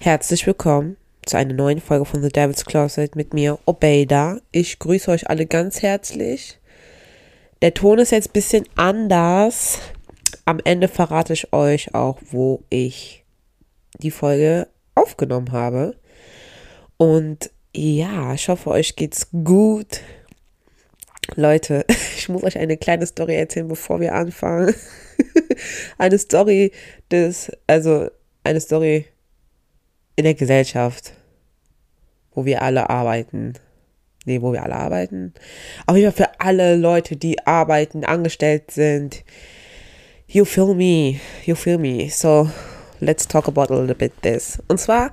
[0.00, 0.96] Herzlich willkommen
[1.26, 4.38] zu einer neuen Folge von The Devil's Closet mit mir, Obeida.
[4.52, 6.60] Ich grüße euch alle ganz herzlich.
[7.62, 9.80] Der Ton ist jetzt ein bisschen anders.
[10.44, 13.24] Am Ende verrate ich euch auch, wo ich
[13.98, 15.96] die Folge aufgenommen habe.
[16.96, 20.00] Und ja, ich hoffe, euch geht's gut.
[21.34, 21.84] Leute,
[22.16, 24.72] ich muss euch eine kleine Story erzählen, bevor wir anfangen.
[25.98, 26.70] eine Story
[27.10, 28.08] des, also
[28.44, 29.06] eine Story
[30.18, 31.12] in der Gesellschaft,
[32.34, 33.54] wo wir alle arbeiten.
[34.24, 35.32] Nee, wo wir alle arbeiten.
[35.86, 39.22] Auf jeden Fall für alle Leute, die arbeiten, angestellt sind.
[40.26, 41.20] You feel me.
[41.46, 42.10] You feel me.
[42.10, 42.50] So,
[42.98, 44.58] let's talk about a little bit this.
[44.66, 45.12] Und zwar,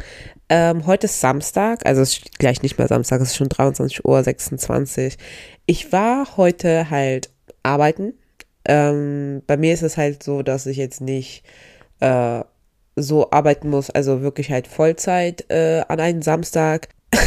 [0.49, 4.05] ähm, heute ist Samstag, also es ist gleich nicht mehr Samstag, es ist schon 23
[4.05, 5.18] Uhr 26.
[5.68, 7.30] Ich war heute halt
[7.62, 8.16] arbeiten.
[8.66, 11.44] Ähm, bei mir ist es halt so, dass ich jetzt nicht
[11.99, 12.41] äh,
[12.95, 16.90] so arbeiten muss, also wirklich halt Vollzeit äh, an einem Samstag.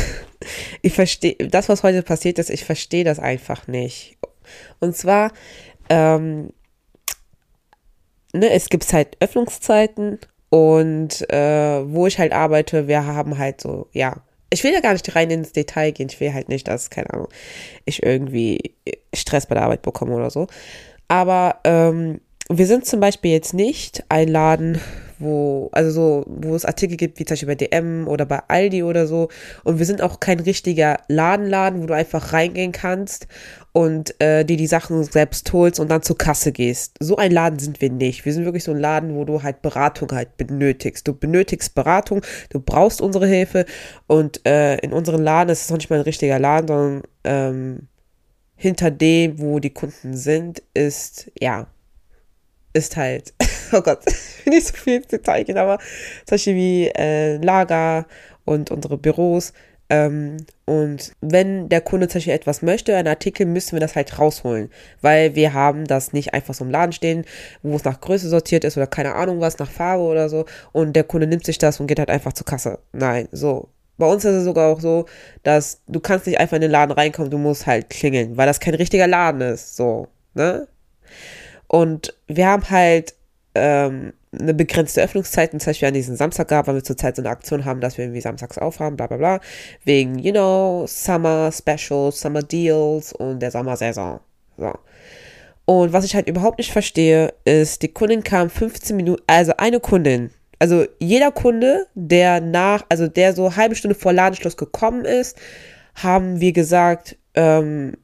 [0.83, 4.17] ich verstehe, das, was heute passiert ist, ich verstehe das einfach nicht.
[4.81, 5.33] Und zwar,
[5.91, 6.53] ähm,
[8.33, 10.19] ne, es gibt halt Öffnungszeiten
[10.51, 14.93] und äh, wo ich halt arbeite, wir haben halt so, ja, ich will ja gar
[14.93, 17.29] nicht rein ins Detail gehen, ich will halt nicht, dass, keine Ahnung,
[17.85, 18.75] ich irgendwie
[19.15, 20.47] Stress bei der Arbeit bekomme oder so.
[21.09, 24.81] Aber ähm, wir sind zum Beispiel jetzt nicht ein Laden,
[25.19, 28.83] wo, also so, wo es Artikel gibt, wie zum Beispiel bei DM oder bei Aldi
[28.83, 29.29] oder so.
[29.65, 33.27] Und wir sind auch kein richtiger Ladenladen, wo du einfach reingehen kannst
[33.73, 36.97] und äh, dir die Sachen selbst holst und dann zur Kasse gehst.
[37.01, 38.25] So ein Laden sind wir nicht.
[38.25, 41.07] Wir sind wirklich so ein Laden, wo du halt Beratung halt benötigst.
[41.07, 43.67] Du benötigst Beratung, du brauchst unsere Hilfe
[44.07, 47.89] und äh, in unserem Laden ist es noch nicht mal ein richtiger Laden, sondern ähm,
[48.57, 51.69] hinter dem, wo die Kunden sind, ist, ja,
[52.73, 53.35] ist halt,
[53.73, 54.01] oh Gott,
[54.47, 55.79] nicht so viel Detail gehen, aber
[56.27, 58.07] zum Beispiel wie äh, Lager
[58.45, 59.53] und unsere Büros.
[59.91, 64.19] Ähm, und wenn der Kunde zum Beispiel etwas möchte, einen Artikel, müssen wir das halt
[64.19, 64.71] rausholen,
[65.01, 67.25] weil wir haben das nicht einfach so im Laden stehen,
[67.63, 70.95] wo es nach Größe sortiert ist oder keine Ahnung was, nach Farbe oder so und
[70.95, 72.81] der Kunde nimmt sich das und geht halt einfach zur Kasse.
[72.93, 73.71] Nein, so.
[73.97, 75.07] Bei uns ist es sogar auch so,
[75.43, 78.61] dass du kannst nicht einfach in den Laden reinkommen, du musst halt klingeln, weil das
[78.61, 80.69] kein richtiger Laden ist, so, ne?
[81.69, 83.15] Und wir haben halt
[83.55, 87.31] ähm, eine begrenzte Öffnungszeit, zum Beispiel an diesem Samstag gab, weil wir zurzeit so eine
[87.31, 89.41] Aktion haben, dass wir irgendwie samstags aufhaben, bla bla bla,
[89.85, 94.21] wegen, you know, Summer Specials, Summer Deals und der Sommersaison.
[94.57, 94.73] So.
[95.65, 99.81] Und was ich halt überhaupt nicht verstehe, ist, die Kundin kam 15 Minuten, also eine
[99.81, 105.37] Kundin, also jeder Kunde, der nach, also der so halbe Stunde vor Ladenschluss gekommen ist,
[105.95, 107.95] haben wir gesagt, ähm,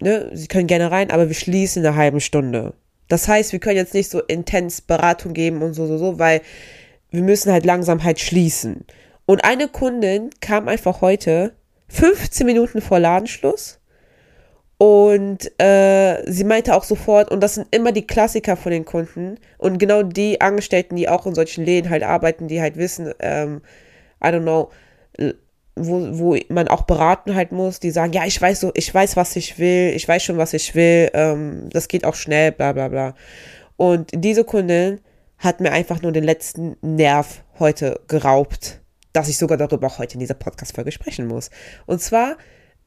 [0.00, 2.74] ne, sie können gerne rein, aber wir schließen in einer halben Stunde.
[3.12, 6.40] Das heißt, wir können jetzt nicht so intens Beratung geben und so, so, so, weil
[7.10, 8.86] wir müssen halt langsam halt schließen.
[9.26, 11.52] Und eine Kundin kam einfach heute
[11.88, 13.80] 15 Minuten vor Ladenschluss
[14.78, 19.38] und äh, sie meinte auch sofort, und das sind immer die Klassiker von den Kunden
[19.58, 23.60] und genau die Angestellten, die auch in solchen Läden halt arbeiten, die halt wissen, ähm,
[24.24, 24.70] I don't know,
[25.74, 29.16] wo, wo man auch beraten halt muss, die sagen, ja, ich weiß so, ich weiß,
[29.16, 32.72] was ich will, ich weiß schon, was ich will, ähm, das geht auch schnell, bla
[32.72, 33.14] bla bla.
[33.76, 35.00] Und diese Kundin
[35.38, 38.80] hat mir einfach nur den letzten Nerv heute geraubt,
[39.12, 41.50] dass ich sogar darüber auch heute in dieser Podcast-Folge sprechen muss.
[41.86, 42.36] Und zwar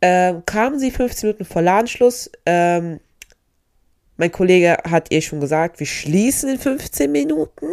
[0.01, 2.99] ähm, kam sie 15 Minuten vor Ladenschluss, ähm,
[4.17, 7.67] mein Kollege hat ihr schon gesagt, wir schließen in 15 Minuten.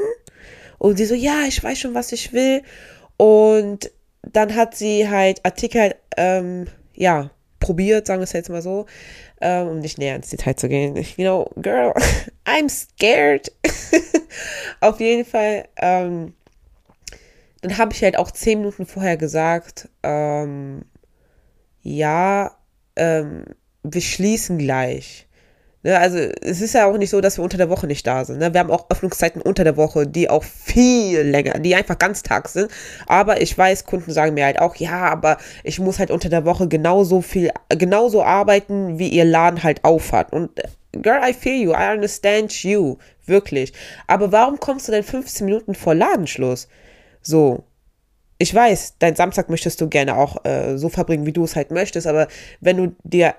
[0.79, 2.63] Und sie so, ja, ich weiß schon, was ich will.
[3.17, 3.91] Und
[4.23, 8.87] dann hat sie halt Artikel, ähm, ja, probiert, sagen wir es jetzt mal so,
[9.41, 10.97] ähm, um nicht näher ins Detail zu gehen.
[11.17, 11.95] You know, girl,
[12.45, 13.53] I'm scared.
[14.81, 16.35] Auf jeden Fall, ähm,
[17.63, 20.85] dann habe ich halt auch zehn Minuten vorher gesagt, ähm,
[21.83, 22.57] ja,
[22.97, 23.45] ähm,
[23.83, 25.27] wir schließen gleich.
[25.85, 28.25] Ne, also es ist ja auch nicht so, dass wir unter der Woche nicht da
[28.25, 28.39] sind.
[28.39, 28.55] Ne?
[28.55, 32.71] Wir haben auch Öffnungszeiten unter der Woche, die auch viel länger, die einfach ganztags sind.
[33.09, 36.45] Aber ich weiß, Kunden sagen mir halt auch, ja, aber ich muss halt unter der
[36.45, 40.33] Woche genauso viel, genauso arbeiten, wie ihr Laden halt aufhat.
[40.33, 40.51] Und
[40.93, 43.73] girl, I feel you, I understand you, wirklich.
[44.07, 46.69] Aber warum kommst du denn 15 Minuten vor Ladenschluss?
[47.23, 47.65] So,
[48.39, 51.73] ich weiß, dein Samstag möchtest du gerne auch äh, so verbringen, wie du es halt
[51.73, 52.29] möchtest, aber
[52.61, 53.35] wenn du dir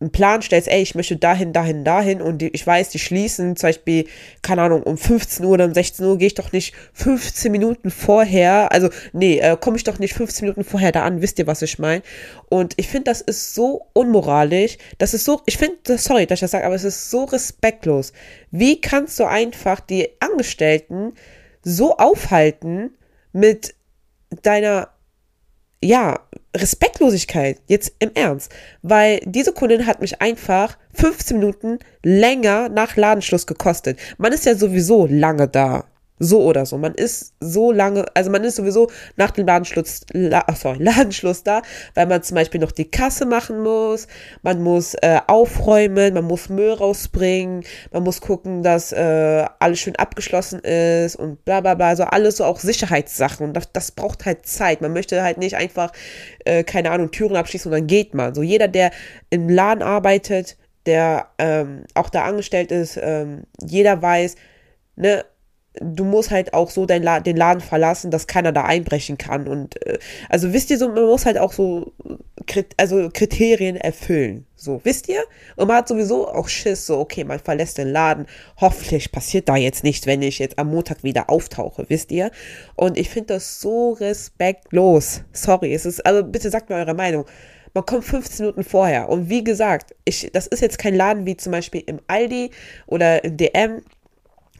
[0.00, 3.56] einen Plan stellst, ey, ich möchte dahin, dahin, dahin und die, ich weiß, die schließen
[3.56, 4.06] zum Beispiel,
[4.42, 7.90] keine Ahnung, um 15 Uhr oder um 16 Uhr gehe ich doch nicht 15 Minuten
[7.90, 11.46] vorher, also nee, äh, komme ich doch nicht 15 Minuten vorher da an, wisst ihr,
[11.46, 12.02] was ich meine?
[12.48, 16.40] Und ich finde, das ist so unmoralisch, das ist so, ich finde, sorry, dass ich
[16.40, 18.12] das sage, aber es ist so respektlos.
[18.50, 21.12] Wie kannst du einfach die Angestellten
[21.62, 22.96] so aufhalten
[23.32, 23.74] mit
[24.42, 24.88] deiner,
[25.84, 26.20] ja,
[26.56, 28.52] Respektlosigkeit, jetzt im Ernst,
[28.82, 33.98] weil diese Kundin hat mich einfach 15 Minuten länger nach Ladenschluss gekostet.
[34.16, 35.84] Man ist ja sowieso lange da.
[36.20, 36.78] So oder so.
[36.78, 41.62] Man ist so lange, also man ist sowieso nach dem Ladenschluss, la, sorry, Ladenschluss da,
[41.94, 44.06] weil man zum Beispiel noch die Kasse machen muss,
[44.42, 49.96] man muss äh, aufräumen, man muss Müll rausbringen, man muss gucken, dass äh, alles schön
[49.96, 51.88] abgeschlossen ist und bla bla bla.
[51.88, 53.48] Also alles so auch Sicherheitssachen.
[53.48, 54.82] Und das, das braucht halt Zeit.
[54.82, 55.90] Man möchte halt nicht einfach,
[56.44, 58.34] äh, keine Ahnung, Türen abschließen und dann geht man.
[58.34, 58.92] So jeder, der
[59.30, 60.56] im Laden arbeitet,
[60.86, 64.36] der ähm, auch da angestellt ist, ähm, jeder weiß,
[64.96, 65.24] ne,
[65.80, 69.48] du musst halt auch so La den Laden verlassen, dass keiner da einbrechen kann.
[69.48, 69.98] Und äh,
[70.28, 71.92] also wisst ihr so, man muss halt auch so
[72.46, 74.46] Krit also Kriterien erfüllen.
[74.56, 75.22] So, wisst ihr?
[75.56, 78.26] Und man hat sowieso auch Schiss, so, okay, man verlässt den Laden.
[78.60, 82.30] Hoffentlich passiert da jetzt nicht, wenn ich jetzt am Montag wieder auftauche, wisst ihr?
[82.74, 85.22] Und ich finde das so respektlos.
[85.32, 87.26] Sorry, es ist, also bitte sagt mir eure Meinung.
[87.74, 89.08] Man kommt 15 Minuten vorher.
[89.08, 92.50] Und wie gesagt, ich, das ist jetzt kein Laden wie zum Beispiel im Aldi
[92.86, 93.82] oder im DM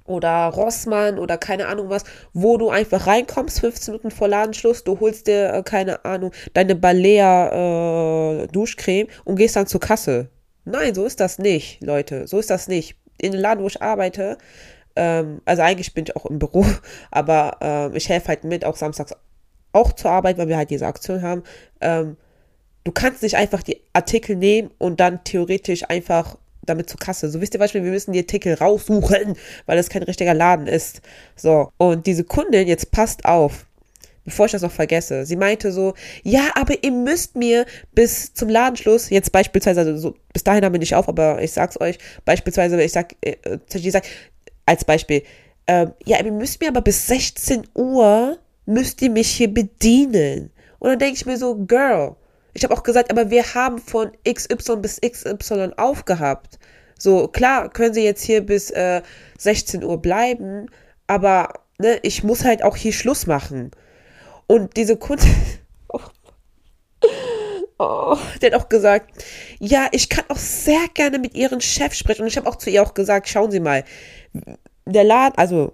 [0.07, 5.01] oder Rossmann oder keine Ahnung was, wo du einfach reinkommst, 15 Minuten vor Ladenschluss, du
[5.01, 10.29] holst dir, äh, keine Ahnung, deine Balea äh, Duschcreme und gehst dann zur Kasse.
[10.65, 12.27] Nein, so ist das nicht, Leute.
[12.27, 12.97] So ist das nicht.
[13.21, 14.39] In dem Laden, wo ich arbeite,
[14.97, 16.65] ähm, also eigentlich bin ich auch im Büro,
[17.11, 19.15] aber äh, ich helfe halt mit, auch samstags
[19.73, 21.43] auch zur Arbeit, weil wir halt diese Aktion haben.
[21.81, 22.17] Ähm,
[22.85, 27.31] du kannst nicht einfach die Artikel nehmen und dann theoretisch einfach damit zur Kasse.
[27.31, 29.35] So wisst ihr Beispiel, wir müssen die Artikel raussuchen,
[29.67, 31.01] weil das kein richtiger Laden ist.
[31.37, 33.67] So, und diese Kundin, jetzt passt auf,
[34.25, 35.27] bevor ich das noch vergesse.
[35.27, 40.15] Sie meinte so, ja, aber ihr müsst mir bis zum Ladenschluss, jetzt beispielsweise, also so,
[40.33, 43.37] bis dahin haben wir nicht auf, aber ich sag's euch, beispielsweise, ich sag, äh,
[43.73, 44.05] ich sag
[44.67, 45.23] als Beispiel,
[45.67, 50.51] äh, ja, ihr müsst mir aber bis 16 Uhr, müsst ihr mich hier bedienen.
[50.79, 52.17] Und dann denke ich mir so, Girl,
[52.55, 56.59] ich habe auch gesagt, aber wir haben von XY bis XY aufgehabt.
[56.99, 59.03] So, klar, können sie jetzt hier bis äh,
[59.39, 60.71] 16 Uhr bleiben,
[61.07, 63.73] aber ne, ich muss halt auch hier Schluss machen.
[64.47, 65.25] Und diese Kunde.
[65.89, 66.01] Oh.
[67.79, 69.25] Oh, der hat auch gesagt,
[69.61, 72.23] ja, ich kann auch sehr gerne mit ihren Chef sprechen.
[72.23, 73.85] Und ich habe auch zu ihr auch gesagt, schauen Sie mal,
[74.87, 75.73] der Laden, also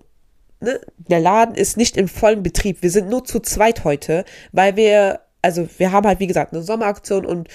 [0.61, 2.82] ne, der Laden ist nicht im vollen Betrieb.
[2.82, 6.62] Wir sind nur zu zweit heute, weil wir also wir haben halt, wie gesagt, eine
[6.62, 7.48] Sommeraktion und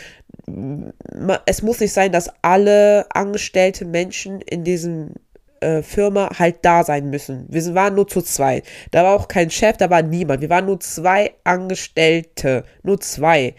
[1.46, 5.12] es muss nicht sein, dass alle angestellte Menschen in diesem
[5.62, 7.46] äh, Firma halt da sein müssen.
[7.50, 8.66] Wir waren nur zu zweit.
[8.92, 10.42] Da war auch kein Chef, da war niemand.
[10.42, 12.64] Wir waren nur zwei Angestellte.
[12.84, 13.56] Nur zwei.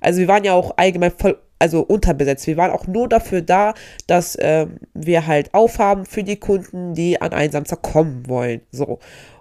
[0.00, 2.46] Also wir waren ja auch allgemein voll, also unterbesetzt.
[2.46, 3.74] Wir waren auch nur dafür da,
[4.06, 8.62] dass äh, wir halt aufhaben für die Kunden, die an einen Samstag kommen wollen.
[8.70, 8.98] So.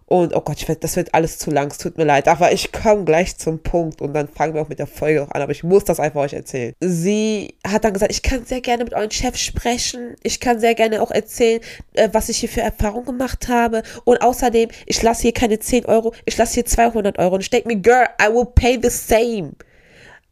[0.10, 2.28] Und oh Gott, ich werd, das wird alles zu lang, es tut mir leid.
[2.28, 5.30] Aber ich komme gleich zum Punkt und dann fangen wir auch mit der Folge auch
[5.30, 5.44] an.
[5.44, 6.74] Aber ich muss das einfach euch erzählen.
[6.80, 10.16] Sie hat dann gesagt, ich kann sehr gerne mit eurem Chef sprechen.
[10.24, 11.62] Ich kann sehr gerne auch erzählen,
[11.94, 13.84] äh, was ich hier für Erfahrungen gemacht habe.
[14.04, 17.36] Und außerdem, ich lasse hier keine 10 Euro, ich lasse hier 200 Euro.
[17.36, 19.52] Und ich mir, girl, I will pay the same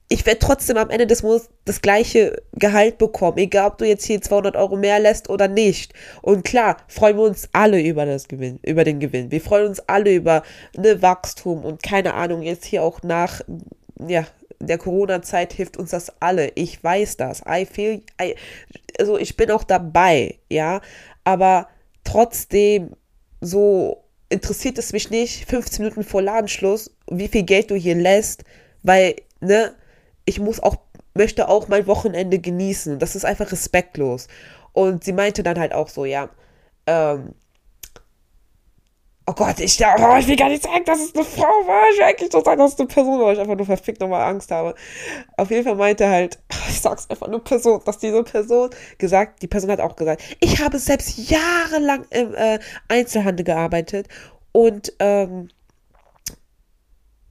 [0.10, 4.06] ich werde trotzdem am Ende des Monats das gleiche Gehalt bekommen, egal ob du jetzt
[4.06, 5.94] hier 200 Euro mehr lässt oder nicht.
[6.22, 9.32] Und klar, freuen wir uns alle über das Gewinn, über den Gewinn.
[9.32, 10.44] Wir freuen uns alle über
[10.78, 13.42] ne Wachstum und keine Ahnung, jetzt hier auch nach,
[14.08, 14.26] ja,
[14.60, 16.52] der Corona-Zeit hilft uns das alle.
[16.56, 17.44] Ich weiß das.
[17.48, 18.36] I feel, I,
[18.98, 20.82] also ich bin auch dabei, ja,
[21.26, 21.68] aber
[22.06, 22.92] trotzdem
[23.42, 28.44] so interessiert es mich nicht, 15 Minuten vor Ladenschluss, wie viel Geld du hier lässt,
[28.84, 29.74] weil, ne,
[30.28, 30.76] ich muss auch,
[31.16, 33.00] möchte auch mein Wochenende genießen.
[33.00, 34.28] Das ist einfach respektlos.
[34.74, 36.30] Und sie meinte dann halt auch so, ja,
[36.86, 37.34] ähm,
[39.30, 41.90] Oh Gott, ich, oh, ich will gar nicht sagen, dass es eine Frau war.
[41.92, 44.00] Ich will eigentlich nur sagen, dass es eine Person war, weil ich einfach nur verfickt
[44.00, 44.74] nochmal Angst habe.
[45.36, 49.48] Auf jeden Fall meinte halt, ich sag's einfach nur Person, dass diese Person gesagt, die
[49.48, 54.08] Person hat auch gesagt, ich habe selbst jahrelang im äh, Einzelhandel gearbeitet
[54.54, 55.50] und ähm,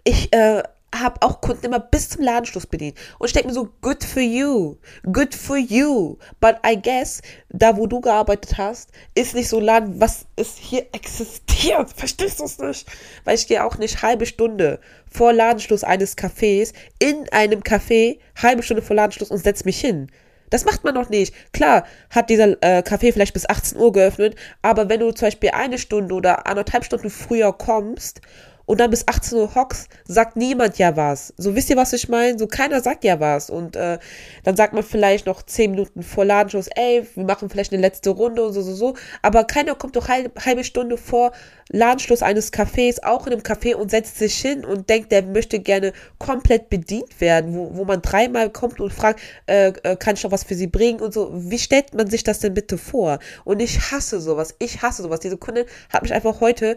[0.04, 0.62] ich äh,
[1.00, 2.98] habe auch Kunden immer bis zum Ladenschluss bedient.
[3.18, 4.76] Und ich denke mir so, good for you,
[5.12, 6.18] good for you.
[6.40, 10.56] But I guess, da wo du gearbeitet hast, ist nicht so ein Laden, was es
[10.56, 11.92] hier existiert.
[11.96, 12.88] Verstehst du es nicht?
[13.24, 18.62] Weil ich gehe auch nicht halbe Stunde vor Ladenschluss eines Cafés in einem Café, halbe
[18.62, 20.10] Stunde vor Ladenschluss und setze mich hin.
[20.50, 21.34] Das macht man noch nicht.
[21.52, 25.50] Klar hat dieser äh, Café vielleicht bis 18 Uhr geöffnet, aber wenn du zum Beispiel
[25.50, 28.20] eine Stunde oder anderthalb Stunden früher kommst
[28.66, 31.32] und dann bis 18 Uhr hockst, sagt niemand ja was.
[31.36, 32.38] So wisst ihr, was ich meine?
[32.38, 33.48] So keiner sagt ja was.
[33.48, 33.98] Und äh,
[34.42, 38.10] dann sagt man vielleicht noch 10 Minuten vor Ladenschluss, ey, wir machen vielleicht eine letzte
[38.10, 38.94] Runde und so, so, so.
[39.22, 41.32] Aber keiner kommt doch halbe, halbe Stunde vor
[41.70, 45.60] Ladenschluss eines Cafés, auch in einem Café und setzt sich hin und denkt, der möchte
[45.60, 50.24] gerne komplett bedient werden, wo, wo man dreimal kommt und fragt, äh, äh, kann ich
[50.24, 51.30] noch was für sie bringen und so.
[51.32, 53.20] Wie stellt man sich das denn bitte vor?
[53.44, 54.54] Und ich hasse sowas.
[54.58, 55.20] Ich hasse sowas.
[55.20, 56.76] Diese Kundin hat mich einfach heute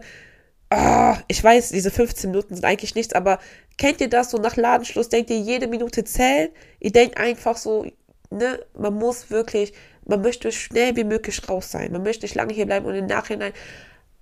[0.72, 3.38] oh, ich weiß, diese 15 Minuten sind eigentlich nichts, aber
[3.78, 5.08] kennt ihr das so nach Ladenschluss?
[5.08, 6.52] Denkt ihr, jede Minute zählt?
[6.78, 7.86] Ihr denkt einfach so,
[8.30, 9.72] ne, man muss wirklich,
[10.06, 11.92] man möchte schnell wie möglich raus sein.
[11.92, 13.52] Man möchte nicht lange hier bleiben und im Nachhinein,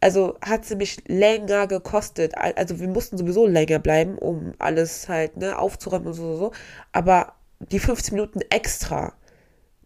[0.00, 2.34] also hat sie mich länger gekostet.
[2.36, 6.52] Also wir mussten sowieso länger bleiben, um alles halt, ne, aufzuräumen und so, so, so.
[6.92, 9.14] Aber die 15 Minuten extra,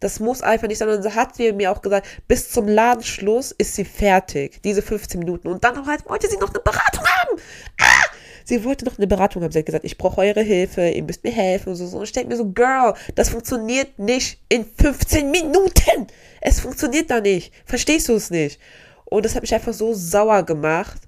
[0.02, 0.88] das muss einfach nicht sein.
[0.88, 5.20] Und so hat sie mir auch gesagt, bis zum Ladenschluss ist sie fertig, diese 15
[5.20, 5.48] Minuten.
[5.48, 7.40] Und dann halt wollte sie noch eine Beratung haben.
[7.80, 8.06] Ah!
[8.44, 9.52] Sie wollte noch eine Beratung haben.
[9.52, 11.96] Sie hat gesagt, ich brauche eure Hilfe, ihr müsst mir helfen und so.
[11.96, 16.08] Und ich denke mir so, Girl, das funktioniert nicht in 15 Minuten.
[16.40, 17.52] Es funktioniert da nicht.
[17.64, 18.58] Verstehst du es nicht?
[19.04, 21.02] Und das hat mich einfach so sauer gemacht.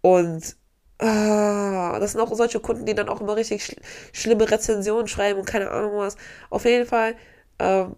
[0.00, 0.56] Und
[1.02, 3.76] Ah, das sind auch solche Kunden, die dann auch immer richtig schl
[4.12, 6.16] schlimme Rezensionen schreiben und keine Ahnung was.
[6.50, 7.14] Auf jeden Fall
[7.58, 7.96] ähm,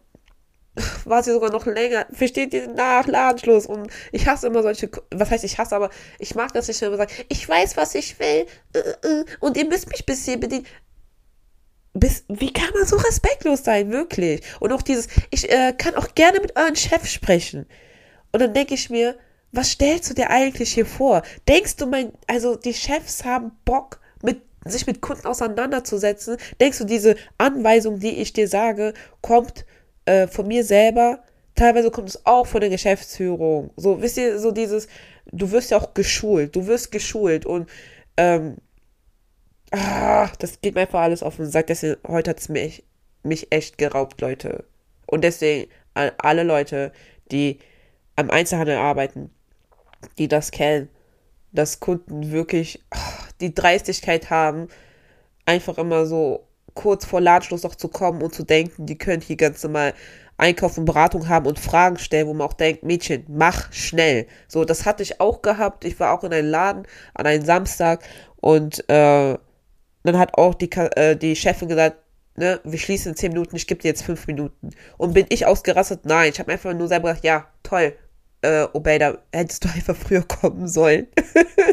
[1.05, 2.07] war sie sogar noch länger.
[2.13, 2.69] Versteht ihr?
[2.69, 3.67] Nach Ladenschluss.
[3.67, 6.91] Und ich hasse immer solche, was heißt ich hasse, aber ich mag das nicht, wenn
[6.91, 10.39] man sagt, ich weiß, was ich will, äh, äh, und ihr müsst mich bis hier
[10.39, 10.67] bedienen.
[11.95, 14.41] Bis, wie kann man so respektlos sein, wirklich?
[14.61, 17.67] Und auch dieses, ich äh, kann auch gerne mit euren Chef sprechen.
[18.33, 19.17] Und dann denke ich mir,
[19.53, 21.23] was stellst du dir eigentlich hier vor?
[21.47, 26.39] Denkst du, mein, also die Chefs haben Bock, mit, sich mit Kunden auseinanderzusetzen?
[26.59, 29.67] Denkst du, diese Anweisung, die ich dir sage, kommt
[30.05, 31.23] äh, von mir selber,
[31.55, 33.71] teilweise kommt es auch von der Geschäftsführung.
[33.77, 34.89] So, wisst ihr, so dieses,
[35.27, 37.69] du wirst ja auch geschult, du wirst geschult und
[38.17, 38.57] ähm,
[39.71, 41.67] ah, das geht mir einfach alles auf den Sack.
[41.69, 42.85] Deswegen, heute hat es mich,
[43.23, 44.65] mich echt geraubt, Leute.
[45.07, 46.93] Und deswegen an alle Leute,
[47.31, 47.59] die
[48.17, 49.31] am Einzelhandel arbeiten,
[50.19, 50.89] die das kennen,
[51.53, 54.69] dass Kunden wirklich ach, die Dreistigkeit haben,
[55.45, 59.37] einfach immer so kurz vor Ladenschluss noch zu kommen und zu denken, die können hier
[59.37, 59.95] ganz normal
[60.39, 64.27] Einkauf und Beratung haben und Fragen stellen, wo man auch denkt, Mädchen, mach schnell.
[64.49, 65.85] So, das hatte ich auch gehabt.
[65.85, 68.03] Ich war auch in einem Laden an einem Samstag
[68.37, 69.39] und äh,
[70.05, 71.99] dann hat auch die, äh, die Chefin gesagt,
[72.37, 74.71] ne, wir schließen in 10 Minuten, ich gebe dir jetzt 5 Minuten.
[74.97, 76.07] Und bin ich ausgerastet?
[76.07, 77.95] Nein, ich habe einfach nur selber gedacht, ja, toll,
[78.43, 78.99] äh, Obey,
[79.33, 81.07] hättest du einfach früher kommen sollen.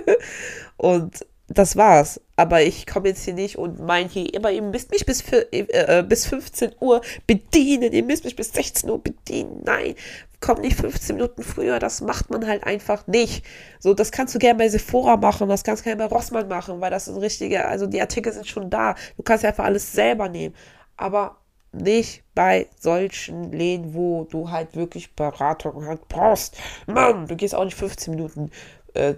[0.78, 2.22] und das war's.
[2.36, 5.52] Aber ich komme jetzt hier nicht und mein hier immer, ihr müsst mich bis, für,
[5.52, 5.66] äh,
[6.00, 9.62] äh bis 15 Uhr bedienen, ihr müsst mich bis 16 Uhr bedienen.
[9.66, 9.96] Nein,
[10.40, 13.44] komm nicht 15 Minuten früher, das macht man halt einfach nicht.
[13.80, 16.80] So, das kannst du gerne bei Sephora machen, das kannst du gerne bei Rossmann machen,
[16.80, 18.96] weil das ist ein richtiger, also die Artikel sind schon da.
[19.18, 20.56] Du kannst ja einfach alles selber nehmen.
[20.96, 21.38] Aber
[21.72, 26.58] nicht bei solchen Läden, wo du halt wirklich Beratung halt brauchst.
[26.88, 28.50] Mann, du gehst auch nicht 15 Minuten
[28.94, 29.16] äh,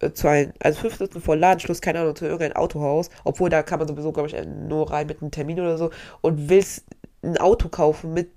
[0.00, 3.62] äh, zu ein, also fünf Minuten vor Ladenschluss, keine Ahnung, zu irgendeinem Autohaus, obwohl da
[3.62, 5.90] kann man sowieso, glaube ich, nur rein mit einem Termin oder so
[6.20, 6.84] und willst
[7.22, 8.30] ein Auto kaufen mit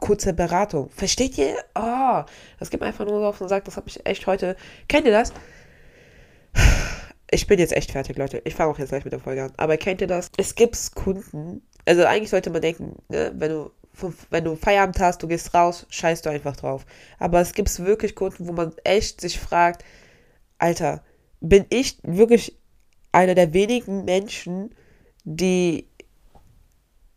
[0.00, 0.90] kurzer Beratung.
[0.90, 1.56] Versteht ihr?
[1.74, 2.22] Oh,
[2.58, 4.56] das gibt einfach nur so auf und sagt, das habe ich echt heute.
[4.88, 5.32] Kennt ihr das?
[7.30, 8.40] Ich bin jetzt echt fertig, Leute.
[8.44, 9.52] Ich fange auch jetzt gleich mit der Folge an.
[9.56, 10.30] Aber kennt ihr das?
[10.36, 13.70] Es gibt Kunden, also eigentlich sollte man denken, ne, wenn du
[14.30, 16.84] wenn du Feierabend hast, du gehst raus, scheißt du einfach drauf.
[17.18, 19.84] Aber es gibt wirklich Kunden, wo man echt sich fragt,
[20.58, 21.02] Alter,
[21.40, 22.56] bin ich wirklich
[23.12, 24.74] einer der wenigen Menschen,
[25.24, 25.88] die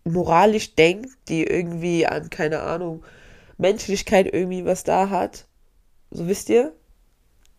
[0.04, 3.04] moralisch denkt, die irgendwie an, keine Ahnung,
[3.58, 5.46] Menschlichkeit irgendwie was da hat?
[6.12, 6.74] So wisst ihr?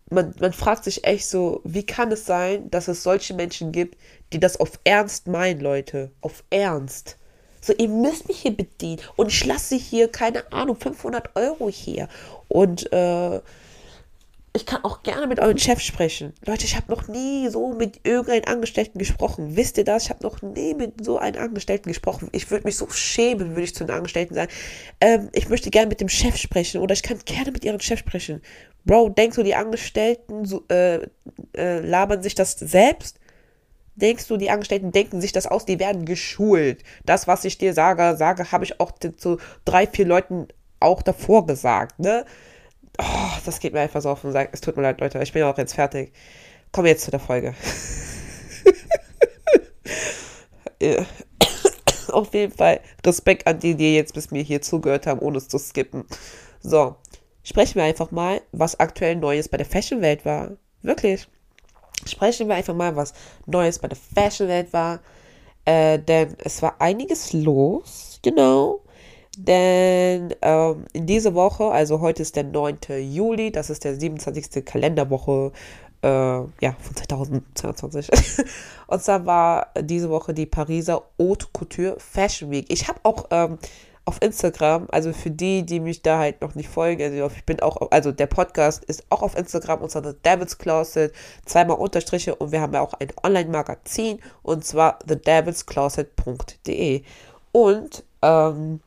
[0.09, 3.95] Man, man fragt sich echt so, wie kann es sein, dass es solche Menschen gibt,
[4.33, 6.11] die das auf Ernst meinen, Leute?
[6.21, 7.17] Auf Ernst.
[7.61, 9.01] So, ihr müsst mich hier bedienen.
[9.17, 12.07] Und ich lasse hier, keine Ahnung, 500 Euro hier.
[12.47, 13.41] Und äh,
[14.53, 16.33] ich kann auch gerne mit eurem Chef sprechen.
[16.45, 19.55] Leute, ich habe noch nie so mit irgendeinem Angestellten gesprochen.
[19.55, 20.03] Wisst ihr das?
[20.03, 22.29] Ich habe noch nie mit so einem Angestellten gesprochen.
[22.31, 24.51] Ich würde mich so schämen, würde ich zu einem Angestellten sagen.
[25.01, 27.99] Ähm, ich möchte gerne mit dem Chef sprechen oder ich kann gerne mit ihrem Chef
[27.99, 28.41] sprechen.
[28.85, 31.07] Bro, denkst du, die Angestellten so, äh,
[31.55, 33.19] äh, labern sich das selbst?
[33.95, 35.65] Denkst du, die Angestellten denken sich das aus?
[35.65, 36.83] Die werden geschult.
[37.05, 40.47] Das, was ich dir sage, sage, habe ich auch zu drei, vier Leuten
[40.79, 42.25] auch davor gesagt, ne?
[42.97, 45.31] Oh, das geht mir einfach so auf und sagt, es tut mir leid, Leute, ich
[45.31, 46.11] bin ja auch jetzt fertig.
[46.71, 47.53] Kommen wir jetzt zu der Folge.
[52.11, 55.47] auf jeden Fall Respekt an die, die jetzt bis mir hier zugehört haben, ohne es
[55.47, 56.05] zu skippen.
[56.61, 56.95] So,
[57.43, 60.51] sprechen wir einfach mal, was aktuell Neues bei der Fashion-Welt war.
[60.81, 61.27] Wirklich.
[62.05, 63.13] sprechen wir einfach mal, was
[63.45, 64.99] Neues bei der Fashion-Welt war.
[65.65, 68.81] Äh, denn es war einiges los, genau.
[69.41, 72.79] Denn ähm, in dieser Woche, also heute ist der 9.
[73.09, 74.65] Juli, das ist der 27.
[74.65, 75.53] Kalenderwoche
[76.01, 78.09] äh, ja, von 2022.
[78.87, 82.65] und zwar war diese Woche die Pariser Haute Couture Fashion Week.
[82.67, 83.59] Ich habe auch ähm,
[84.03, 87.61] auf Instagram, also für die, die mich da halt noch nicht folgen, also ich bin
[87.61, 91.13] auch, also der Podcast ist auch auf Instagram unter The Devil's Closet,
[91.45, 97.03] zweimal Unterstriche und wir haben ja auch ein Online-Magazin und zwar thedevilscloset.de.
[97.53, 98.81] Und ähm,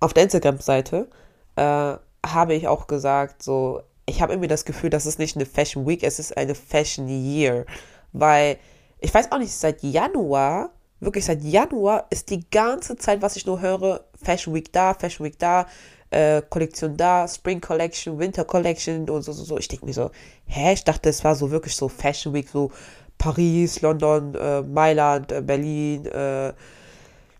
[0.00, 1.08] auf der Instagram-Seite
[1.56, 1.94] äh,
[2.26, 5.86] habe ich auch gesagt, so, ich habe irgendwie das Gefühl, dass es nicht eine Fashion
[5.86, 7.64] Week, es ist eine Fashion Year.
[8.12, 8.58] Weil
[8.98, 13.46] ich weiß auch nicht, seit Januar wirklich seit Januar ist die ganze Zeit, was ich
[13.46, 15.66] nur höre, Fashion Week da, Fashion Week da,
[16.10, 19.58] äh, Kollektion da, Spring Collection, Winter Collection und so, so, so.
[19.58, 20.10] Ich denke mir so,
[20.46, 22.70] hä, ich dachte, es war so wirklich so Fashion Week, so
[23.18, 26.52] Paris, London, äh, Mailand, äh, Berlin, äh,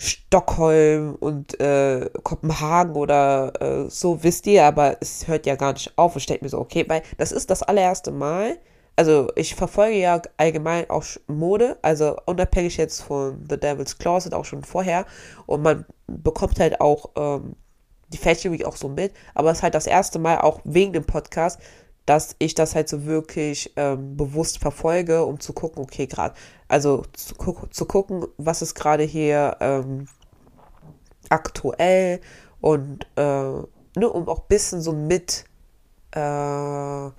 [0.02, 5.92] Stockholm und äh, Kopenhagen oder äh, so, wisst ihr, aber es hört ja gar nicht
[5.98, 6.16] auf.
[6.16, 8.58] Und denke mir so, okay, weil das ist das allererste Mal,
[8.96, 14.46] also ich verfolge ja allgemein auch Mode, also unabhängig jetzt von The Devil's Closet, auch
[14.46, 15.04] schon vorher.
[15.44, 17.56] Und man bekommt halt auch ähm,
[18.08, 19.12] die Fashion Week auch so mit.
[19.34, 21.60] Aber es ist halt das erste Mal auch wegen dem Podcast,
[22.06, 26.34] dass ich das halt so wirklich ähm, bewusst verfolge, um zu gucken, okay, gerade,
[26.70, 27.34] also zu,
[27.70, 30.06] zu, gucken, was ist gerade hier ähm,
[31.28, 32.20] aktuell
[32.60, 35.46] und äh, ne, um auch ein bisschen so mit,
[36.12, 37.10] äh, wie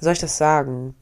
[0.00, 0.94] soll ich das sagen,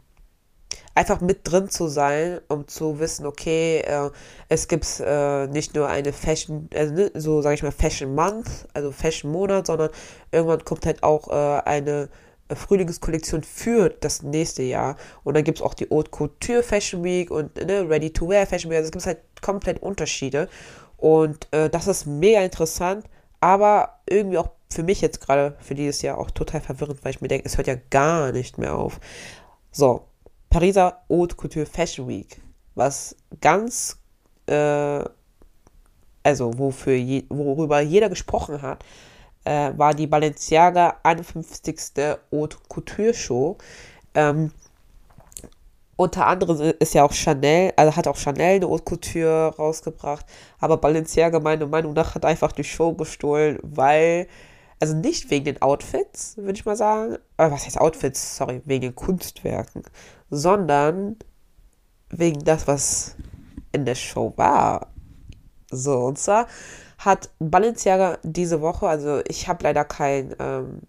[0.97, 4.11] einfach mit drin zu sein, um zu wissen, okay, äh,
[4.49, 8.91] es gibt äh, nicht nur eine Fashion, also so sage ich mal Fashion Month, also
[8.91, 9.91] Fashion Monat, sondern
[10.33, 12.09] irgendwann kommt halt auch äh, eine
[12.57, 14.97] Frühlingskollektion für das nächste Jahr.
[15.25, 18.47] Und dann gibt es auch die Haute Couture Fashion Week und ne, Ready to Wear
[18.47, 18.79] Fashion Week.
[18.79, 20.49] Also es gibt halt komplett Unterschiede.
[20.97, 23.05] Und äh, das ist mega interessant,
[23.41, 27.21] aber irgendwie auch für mich jetzt gerade für dieses Jahr auch total verwirrend, weil ich
[27.21, 29.01] mir denke, es hört ja gar nicht mehr auf.
[29.71, 30.07] So,
[30.49, 32.41] Pariser Haute Couture Fashion Week,
[32.75, 33.99] was ganz,
[34.47, 35.05] äh,
[36.23, 38.85] also wofür je, worüber jeder gesprochen hat,
[39.45, 41.77] äh, war die Balenciaga 51.
[42.31, 43.59] Haute Couture Show.
[44.15, 44.53] Ähm,
[45.97, 50.27] unter anderem ist ja auch Chanel, also hat auch Chanel eine Haute Couture rausgebracht,
[50.59, 54.27] aber Balenciaga meiner Meinung nach hat einfach die Show gestohlen, weil
[54.81, 57.19] also nicht wegen den Outfits, würde ich mal sagen.
[57.37, 58.37] Aber was heißt Outfits?
[58.37, 59.85] Sorry, wegen den Kunstwerken.
[60.29, 61.19] Sondern
[62.11, 63.15] wegen das, was
[63.71, 64.89] in der Show war.
[65.71, 66.49] So, und zwar
[67.05, 70.81] hat Balenciaga diese Woche, also ich habe leider kein ähm,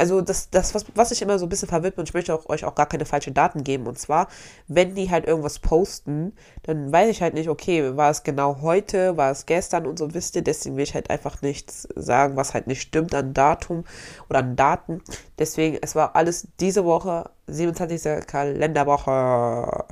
[0.00, 2.48] also das, das was, was ich immer so ein bisschen verwirrt und ich möchte auch,
[2.48, 3.86] euch auch gar keine falschen Daten geben.
[3.86, 4.28] Und zwar,
[4.66, 9.18] wenn die halt irgendwas posten, dann weiß ich halt nicht, okay, war es genau heute,
[9.18, 12.54] war es gestern und so, wisst ihr, deswegen will ich halt einfach nichts sagen, was
[12.54, 13.84] halt nicht stimmt an Datum
[14.30, 15.02] oder an Daten.
[15.38, 18.26] Deswegen, es war alles diese Woche, 27.
[18.26, 19.84] Kalenderwoche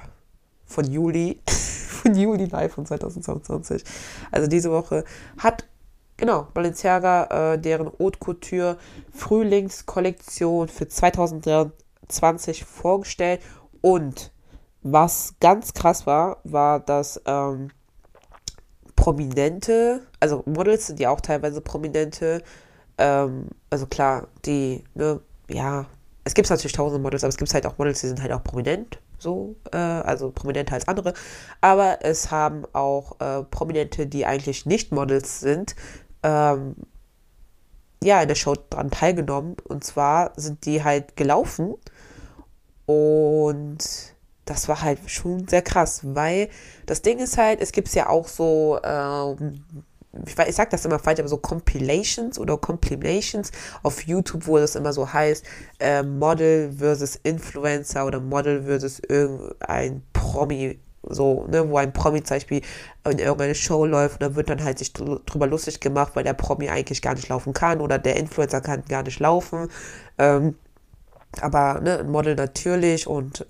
[0.64, 1.38] von Juli,
[1.98, 3.84] von Juli live von 2022.
[4.30, 5.04] Also diese Woche
[5.38, 5.66] hat
[6.18, 8.76] Genau, Balenciaga, äh, deren Haute Couture
[9.12, 13.40] Frühlingskollektion für 2023 vorgestellt.
[13.82, 14.32] Und
[14.82, 17.70] was ganz krass war, war, dass ähm,
[18.96, 22.42] Prominente, also Models sind ja auch teilweise Prominente,
[22.98, 25.86] ähm, also klar, die, ne, ja,
[26.24, 28.42] es gibt natürlich tausende Models, aber es gibt halt auch Models, die sind halt auch
[28.42, 31.14] prominent, so, äh, also prominenter als andere.
[31.60, 35.74] Aber es haben auch äh, Prominente, die eigentlich nicht Models sind,
[36.22, 36.76] ähm,
[38.02, 39.56] ja, in der Show dran teilgenommen.
[39.64, 41.74] Und zwar sind die halt gelaufen.
[42.86, 43.78] Und
[44.44, 46.48] das war halt schon sehr krass, weil
[46.86, 49.64] das Ding ist halt, es gibt ja auch so, ähm,
[50.26, 53.52] ich, ich sag das immer falsch, aber so Compilations oder Compilations
[53.82, 55.44] auf YouTube, wo das immer so heißt,
[55.78, 60.78] äh, Model versus Influencer oder Model versus irgendein Promi
[61.10, 62.60] so, ne, wo ein Promi zum Beispiel
[63.08, 66.34] in irgendeine Show läuft und da wird dann halt sich drüber lustig gemacht, weil der
[66.34, 69.68] Promi eigentlich gar nicht laufen kann oder der Influencer kann gar nicht laufen.
[70.18, 70.56] Ähm,
[71.40, 73.46] aber ne, ein Model natürlich und äh,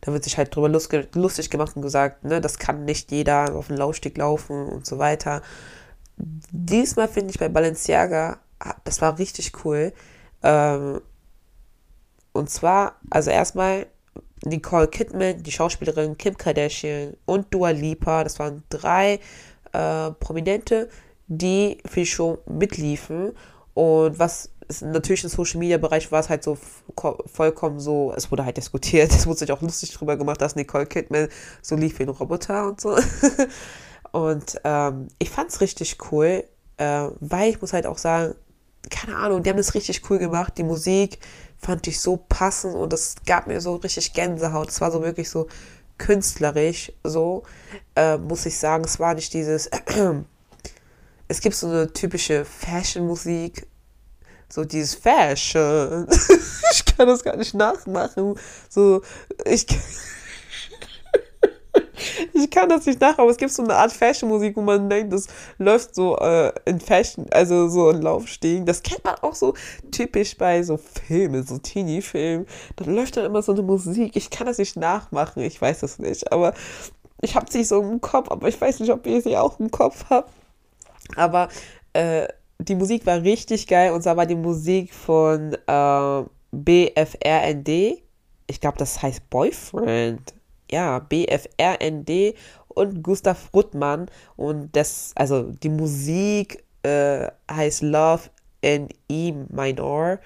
[0.00, 3.68] da wird sich halt drüber lustig gemacht und gesagt, ne, das kann nicht jeder auf
[3.68, 5.42] den Laufsteg laufen und so weiter.
[6.16, 9.92] Diesmal finde ich bei Balenciaga, ah, das war richtig cool.
[10.42, 11.00] Ähm,
[12.32, 13.86] und zwar, also erstmal,
[14.44, 18.24] Nicole Kidman, die Schauspielerin Kim Kardashian und Dua Lipa.
[18.24, 19.20] Das waren drei
[19.72, 20.88] äh, Prominente,
[21.26, 23.32] die für die Show mitliefen.
[23.74, 24.50] Und was
[24.80, 26.56] natürlich im Social Media Bereich war es halt so
[27.26, 30.86] vollkommen so, es wurde halt diskutiert, es wurde sich auch lustig drüber gemacht, dass Nicole
[30.86, 31.28] Kidman
[31.62, 32.96] so lief wie ein Roboter und so.
[34.14, 36.44] und ähm, ich fand es richtig cool,
[36.76, 38.36] äh, weil ich muss halt auch sagen,
[38.88, 40.52] keine Ahnung, die haben das richtig cool gemacht.
[40.56, 41.18] Die Musik
[41.58, 44.68] fand ich so passend und das gab mir so richtig Gänsehaut.
[44.68, 45.48] Es war so wirklich so
[45.98, 47.42] künstlerisch, so
[47.96, 48.84] äh, muss ich sagen.
[48.84, 49.68] Es war nicht dieses.
[51.28, 53.66] es gibt so eine typische Fashion-Musik,
[54.48, 56.06] so dieses Fashion.
[56.70, 58.36] ich kann das gar nicht nachmachen.
[58.68, 59.02] So,
[59.44, 59.66] ich.
[62.32, 65.12] ich kann das nicht nach, aber es gibt so eine Art Fashion-Musik, wo man denkt,
[65.12, 65.26] das
[65.58, 68.66] läuft so äh, in Fashion, also so in Laufstegen.
[68.66, 69.54] Das kennt man auch so
[69.90, 72.46] typisch bei so Filmen, so Teenie-Filmen.
[72.76, 74.16] Da läuft dann immer so eine Musik.
[74.16, 76.54] Ich kann das nicht nachmachen, ich weiß das nicht, aber
[77.20, 79.70] ich habe sie so im Kopf, aber ich weiß nicht, ob ihr sie auch im
[79.70, 80.30] Kopf habt.
[81.16, 81.48] Aber
[81.92, 87.68] äh, die Musik war richtig geil und zwar war die Musik von äh, BFRND.
[88.46, 90.34] Ich glaube, das heißt Boyfriend
[90.74, 92.34] ja, BFRND
[92.68, 94.10] und Gustav Ruttmann.
[94.36, 98.22] Und das, also die Musik äh, heißt Love
[98.60, 100.18] in E Minor.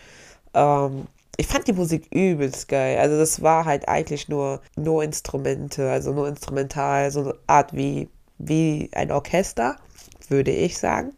[0.55, 1.07] Ähm,
[1.37, 2.99] ich fand die Musik übelst geil.
[2.99, 8.09] Also das war halt eigentlich nur, nur Instrumente, also nur instrumental, so eine Art wie,
[8.39, 9.77] wie ein Orchester,
[10.29, 11.13] würde ich sagen.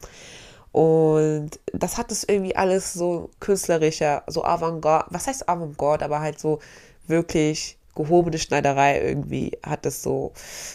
[0.73, 6.39] Und das hat es irgendwie alles so künstlerischer, so Avantgarde, was heißt Avantgarde, aber halt
[6.39, 6.59] so
[7.07, 10.33] wirklich gehobene Schneiderei irgendwie hat es so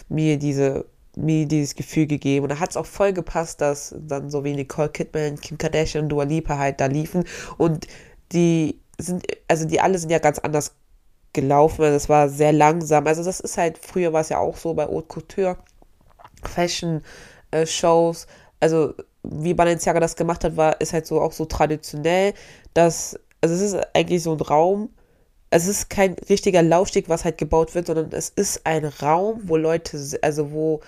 [0.10, 0.86] mir diese
[1.18, 2.44] mir dieses Gefühl gegeben.
[2.44, 6.04] Und da hat es auch voll gepasst, dass dann so wie Nicole Kidman, Kim Kardashian
[6.04, 7.24] und Dua Lipa halt da liefen.
[7.58, 7.88] Und
[8.32, 10.76] die sind, also die alle sind ja ganz anders
[11.34, 11.84] gelaufen.
[11.84, 13.08] Also es war sehr langsam.
[13.08, 15.58] Also das ist halt, früher war es ja auch so bei Haute Couture,
[16.44, 17.02] Fashion
[17.52, 18.28] äh, Shows.
[18.60, 22.34] Also wie Balenciaga das gemacht hat, war, ist halt so auch so traditionell,
[22.74, 24.90] dass, also es ist eigentlich so ein Raum,
[25.56, 29.56] es ist kein richtiger Laufsteg, was halt gebaut wird, sondern es ist ein Raum, wo
[29.56, 30.82] Leute, also wo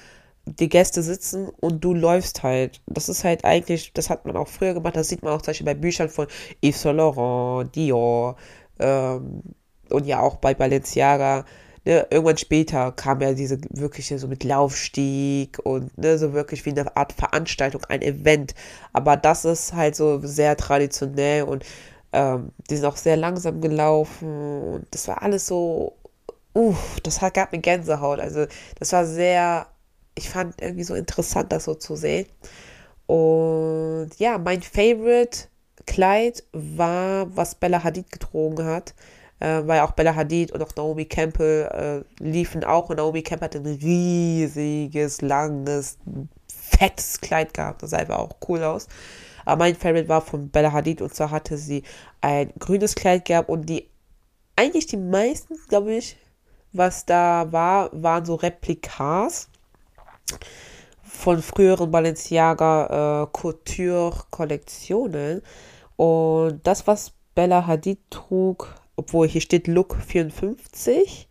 [0.45, 2.81] die Gäste sitzen und du läufst halt.
[2.85, 5.51] Das ist halt eigentlich, das hat man auch früher gemacht, das sieht man auch zum
[5.51, 6.27] Beispiel bei Büchern von
[6.61, 8.35] Yves Saint Laurent, Dior
[8.79, 9.41] ähm,
[9.89, 11.45] und ja auch bei Balenciaga.
[11.85, 16.71] Ne, irgendwann später kam ja diese wirkliche so mit Laufstieg und ne, so wirklich wie
[16.71, 18.53] eine Art Veranstaltung, ein Event.
[18.91, 21.63] Aber das ist halt so sehr traditionell und
[22.13, 25.93] ähm, die sind auch sehr langsam gelaufen und das war alles so,
[26.53, 28.19] uff, das hat, gab mir Gänsehaut.
[28.19, 28.45] Also
[28.79, 29.67] das war sehr,
[30.15, 32.27] ich fand irgendwie so interessant, das so zu sehen.
[33.07, 35.47] Und ja, mein Favorite
[35.85, 38.93] Kleid war, was Bella Hadid getrogen hat.
[39.39, 43.49] Äh, weil auch Bella Hadid und auch Naomi Campbell äh, liefen auch und Naomi Campbell
[43.49, 45.99] hat ein riesiges, langes,
[46.47, 47.83] fettes Kleid gehabt.
[47.83, 48.87] Das sah einfach auch cool aus.
[49.47, 51.83] Aber mein Favorite war von Bella Hadid und zwar hatte sie
[52.19, 53.87] ein grünes Kleid gehabt und die,
[54.57, 56.17] eigentlich die meisten, glaube ich,
[56.73, 59.47] was da war, waren so Replikas
[61.01, 65.41] von früheren Balenciaga äh, Couture-Kollektionen.
[65.95, 71.29] Und das, was Bella Hadid trug, obwohl hier steht Look 54,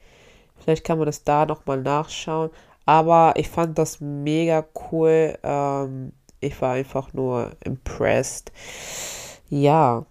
[0.57, 2.48] vielleicht kann man das da nochmal nachschauen.
[2.87, 5.37] Aber ich fand das mega cool.
[5.42, 6.12] Ähm,
[6.46, 8.52] ich war einfach nur impressed.
[9.48, 10.06] Ja,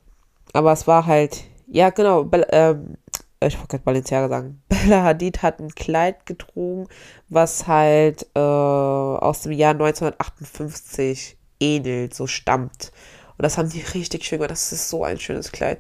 [0.54, 2.98] aber es war halt, ja genau, ähm,
[3.42, 6.88] ich wollte gerade Balenciaga sagen, Bella Hadid hat ein Kleid getrunken,
[7.30, 12.92] was halt äh, aus dem Jahr 1958 ähnelt, so stammt.
[13.38, 14.52] Und das haben die richtig schön gemacht.
[14.52, 15.80] Das ist so ein schönes Kleid.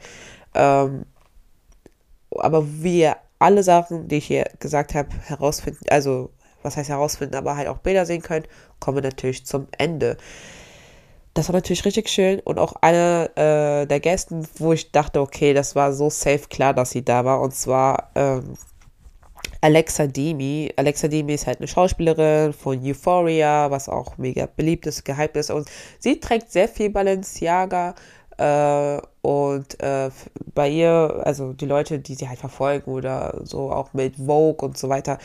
[0.53, 1.05] Ähm,
[2.31, 6.31] aber wie alle Sachen, die ich hier gesagt habe, herausfinden, also
[6.65, 8.47] was heißt herausfinden, aber halt auch Bilder sehen könnt,
[8.79, 10.17] kommen wir natürlich zum Ende.
[11.33, 15.53] Das war natürlich richtig schön und auch einer äh, der Gästen, wo ich dachte, okay,
[15.53, 18.53] das war so safe klar, dass sie da war und zwar ähm,
[19.61, 20.71] Alexa Demi.
[20.77, 25.51] Alexa Demi ist halt eine Schauspielerin von Euphoria, was auch mega beliebt ist, gehypt ist
[25.51, 27.95] und sie trägt sehr viel Balenciaga
[28.37, 30.09] äh, und äh,
[30.53, 34.77] bei ihr, also die Leute, die sie halt verfolgen oder so auch mit Vogue und
[34.77, 35.17] so weiter,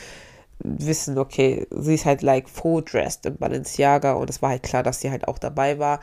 [0.62, 4.82] wissen, okay, sie ist halt like full dressed in Balenciaga und es war halt klar,
[4.82, 6.00] dass sie halt auch dabei war.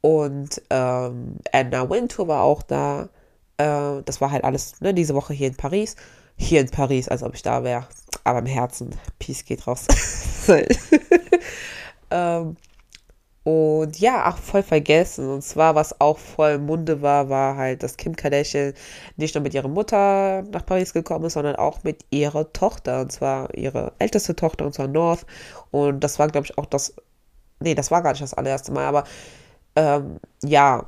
[0.00, 3.08] Und ähm, Anna Wintour war auch da.
[3.56, 5.96] Äh, das war halt alles ne, diese Woche hier in Paris.
[6.36, 7.86] Hier in Paris, als ob ich da wäre.
[8.24, 8.90] Aber im Herzen.
[9.18, 9.86] Peace geht raus.
[12.10, 12.56] ähm,
[13.48, 15.30] und ja, ach, voll vergessen.
[15.30, 18.74] Und zwar, was auch voll im Munde war, war halt, dass Kim Kardashian
[19.16, 23.00] nicht nur mit ihrer Mutter nach Paris gekommen ist, sondern auch mit ihrer Tochter.
[23.00, 25.24] Und zwar ihre älteste Tochter, und zwar North.
[25.70, 26.92] Und das war, glaube ich, auch das.
[27.60, 29.04] Nee, das war gar nicht das allererste Mal, aber
[29.76, 30.84] ähm, ja,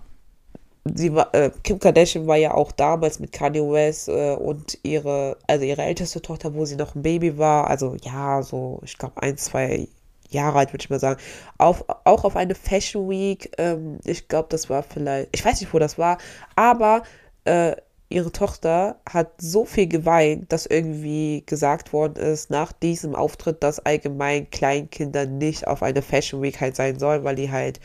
[0.84, 5.38] sie war, äh, Kim Kardashian war ja auch damals mit Kanye West äh, und ihre,
[5.46, 9.22] also ihre älteste Tochter, wo sie noch ein Baby war, also ja, so, ich glaube,
[9.22, 9.88] ein, zwei
[10.30, 11.20] Jahre alt, würde ich mal sagen,
[11.58, 13.52] auf, auch auf eine Fashion Week.
[13.58, 16.18] Ähm, ich glaube, das war vielleicht, ich weiß nicht, wo das war,
[16.56, 17.02] aber
[17.44, 17.76] äh,
[18.08, 23.78] ihre Tochter hat so viel geweint, dass irgendwie gesagt worden ist, nach diesem Auftritt, dass
[23.78, 27.80] allgemein Kleinkinder nicht auf eine Fashion Week halt sein sollen, weil die halt,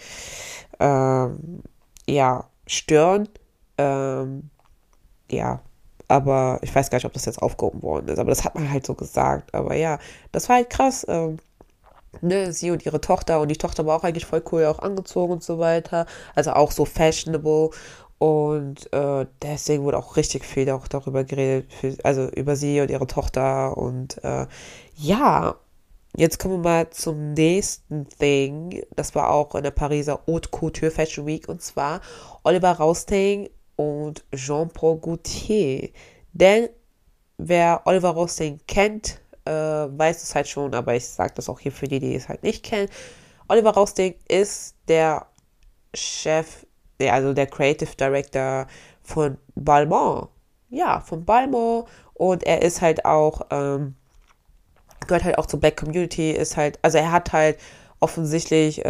[0.80, 1.62] ähm,
[2.08, 3.30] ja, stören.
[3.78, 4.50] Ähm,
[5.30, 5.62] ja,
[6.08, 8.20] aber ich weiß gar nicht, ob das jetzt aufgehoben worden ist.
[8.20, 9.54] Aber das hat man halt so gesagt.
[9.54, 10.00] Aber ja,
[10.32, 11.06] das war halt krass.
[11.08, 11.38] Ähm,
[12.22, 15.34] ne, sie und ihre Tochter und die Tochter war auch eigentlich voll cool, auch angezogen
[15.34, 16.06] und so weiter.
[16.36, 17.72] Also auch so fashionable.
[18.18, 22.90] Und äh, deswegen wurde auch richtig viel auch darüber geredet, für, also über sie und
[22.90, 23.78] ihre Tochter.
[23.78, 24.48] Und äh,
[24.96, 25.56] ja,
[26.16, 28.84] jetzt kommen wir mal zum nächsten Thing.
[28.96, 31.50] Das war auch in der Pariser Haute Couture Fashion Week.
[31.50, 32.02] Und zwar
[32.44, 35.90] Oliver Rausting und Jean-Paul Gaultier.
[36.32, 36.70] Denn
[37.38, 41.72] wer Oliver Rausting kennt, äh, weiß es halt schon, aber ich sage das auch hier
[41.72, 42.90] für die, die es halt nicht kennen.
[43.48, 45.28] Oliver Rausting ist der
[45.94, 46.66] Chef
[47.00, 48.68] also der Creative Director
[49.04, 50.28] von Balmain.
[50.70, 51.84] Ja, von Balmain.
[52.14, 53.96] Und er ist halt auch, ähm,
[55.08, 57.60] gehört halt auch zur Black Community, ist halt, also er hat halt
[58.00, 58.88] offensichtlich äh,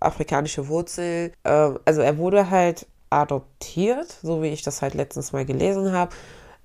[0.00, 1.32] afrikanische Wurzeln.
[1.44, 6.14] Äh, also er wurde halt adoptiert, so wie ich das halt letztens mal gelesen habe.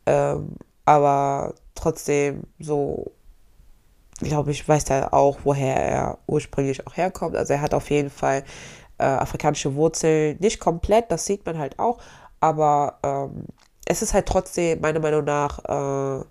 [0.05, 0.55] Ähm,
[0.85, 3.11] aber trotzdem so,
[4.19, 7.35] glaube ich, weiß er auch, woher er ursprünglich auch herkommt.
[7.35, 8.43] Also er hat auf jeden Fall
[8.97, 10.37] äh, afrikanische Wurzeln.
[10.39, 11.99] Nicht komplett, das sieht man halt auch,
[12.39, 13.45] aber ähm,
[13.85, 15.59] es ist halt trotzdem meiner Meinung nach
[16.21, 16.25] äh,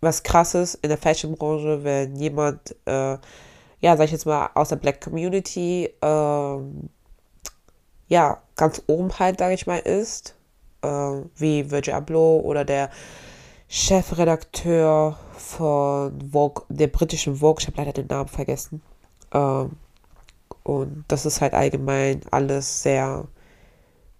[0.00, 3.18] was krasses in der Fashion-Branche, wenn jemand, äh,
[3.80, 6.90] ja, sag ich jetzt mal, aus der Black Community, ähm,
[8.08, 10.34] ja, ganz oben halt, sag ich mal, ist,
[10.82, 10.88] äh,
[11.36, 12.90] wie Virgil Abloh oder der
[13.68, 18.82] Chefredakteur von Vogue, der britischen Vogue, ich habe leider den Namen vergessen.
[19.32, 19.72] Ähm,
[20.62, 23.26] und das ist halt allgemein alles sehr,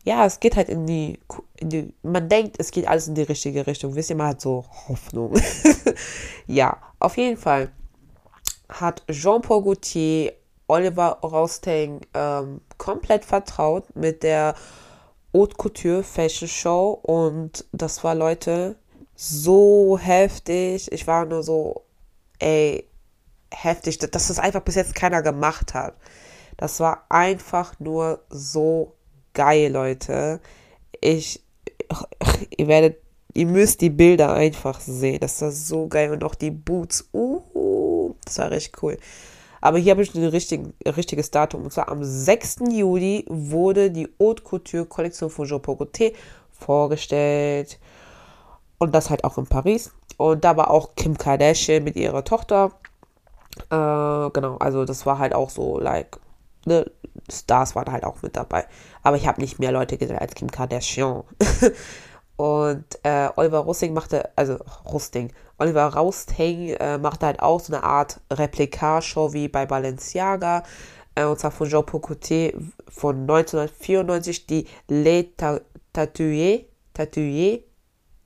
[0.04, 1.18] ja, es geht halt in die,
[1.56, 3.94] in die, man denkt, es geht alles in die richtige Richtung.
[3.94, 5.34] Wisst ihr, man hat so Hoffnung.
[6.46, 7.70] ja, auf jeden Fall
[8.68, 10.32] hat Jean-Paul Gaultier
[10.68, 14.54] Oliver Rousting ähm, komplett vertraut mit der
[15.34, 18.76] Haute Couture Fashion Show und das war, Leute,
[19.20, 20.90] so heftig.
[20.92, 21.82] Ich war nur so,
[22.38, 22.88] ey,
[23.50, 25.94] heftig, dass das einfach bis jetzt keiner gemacht hat.
[26.56, 28.94] Das war einfach nur so
[29.34, 30.40] geil, Leute.
[31.00, 31.42] Ich,
[32.56, 32.98] ihr werdet,
[33.34, 35.18] ihr müsst die Bilder einfach sehen.
[35.20, 37.08] Das war so geil und auch die Boots.
[37.12, 38.98] Uh, das war richtig cool.
[39.60, 41.64] Aber hier habe ich ein richtigen, richtiges Datum.
[41.64, 42.58] Und zwar am 6.
[42.70, 46.14] Juli wurde die Haute Couture Kollektion von Jean Pogoté
[46.52, 47.80] vorgestellt.
[48.78, 49.92] Und das halt auch in Paris.
[50.16, 52.72] Und da war auch Kim Kardashian mit ihrer Tochter.
[53.70, 56.18] Äh, genau, also das war halt auch so, like,
[56.64, 56.90] ne,
[57.30, 58.66] Stars waren halt auch mit dabei.
[59.02, 61.24] Aber ich habe nicht mehr Leute gesehen als Kim Kardashian.
[62.36, 67.82] Und äh, Oliver Rusting machte, also Rusting, Oliver Rausting äh, machte halt auch so eine
[67.82, 70.62] Art Replika-Show wie bei Balenciaga.
[71.16, 72.54] Äh, und zwar von Jean Pocoté
[72.88, 77.64] von 1994, die Les Tatoués, Tatoués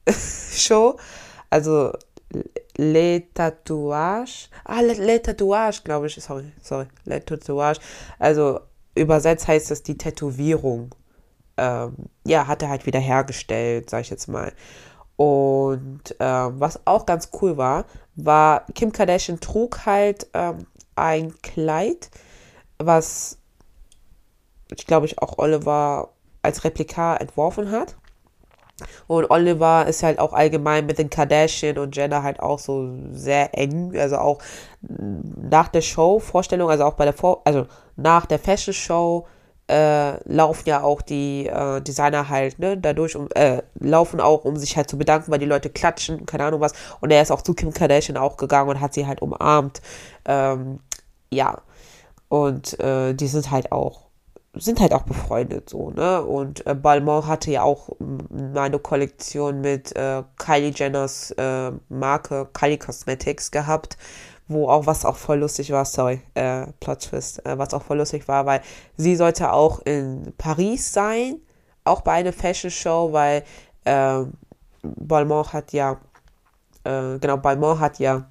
[0.52, 0.96] Show.
[1.50, 1.92] Also
[2.76, 4.48] Les Tatouages.
[4.64, 6.14] Ah, Les, Les Tatouages, glaube ich.
[6.14, 6.86] Sorry, sorry.
[7.04, 7.78] Les Tatouages.
[8.18, 8.60] Also
[8.94, 10.94] übersetzt heißt das die Tätowierung.
[11.56, 14.52] Ähm, ja, hat er halt wieder hergestellt, sag ich jetzt mal.
[15.16, 17.84] Und ähm, was auch ganz cool war,
[18.16, 22.10] war, Kim Kardashian trug halt ähm, ein Kleid,
[22.78, 23.38] was
[24.74, 26.10] ich glaube ich auch Oliver
[26.42, 27.96] als Replika entworfen hat.
[29.07, 33.57] Und Oliver ist halt auch allgemein mit den Kardashian und Jenner halt auch so sehr
[33.59, 33.97] eng.
[33.97, 34.38] Also auch
[34.81, 37.66] nach der Show, Vorstellung, also auch bei der Vor also
[37.97, 39.27] nach der Fashion Show
[39.68, 44.57] äh, laufen ja auch die äh, Designer halt, ne, dadurch um, äh, laufen auch, um
[44.57, 46.73] sich halt zu bedanken, weil die Leute klatschen, keine Ahnung was.
[47.01, 49.81] Und er ist auch zu Kim Kardashian auch gegangen und hat sie halt umarmt.
[50.27, 50.81] Ähm,
[51.31, 51.62] ja.
[52.29, 54.12] Und äh, die sind halt auch
[54.54, 56.22] sind halt auch befreundet so, ne?
[56.22, 57.88] Und äh, Balmain hatte ja auch
[58.54, 63.96] eine Kollektion mit äh, Kylie Jenners äh, Marke Kylie Cosmetics gehabt,
[64.48, 67.98] wo auch was auch voll lustig war, sorry, äh, Plot Twist, äh, was auch voll
[67.98, 68.60] lustig war, weil
[68.96, 71.40] sie sollte auch in Paris sein,
[71.84, 73.44] auch bei einer Fashion Show, weil
[73.84, 74.20] äh,
[74.82, 75.92] Balmain hat ja,
[76.84, 78.26] äh, genau, Balmain hat ja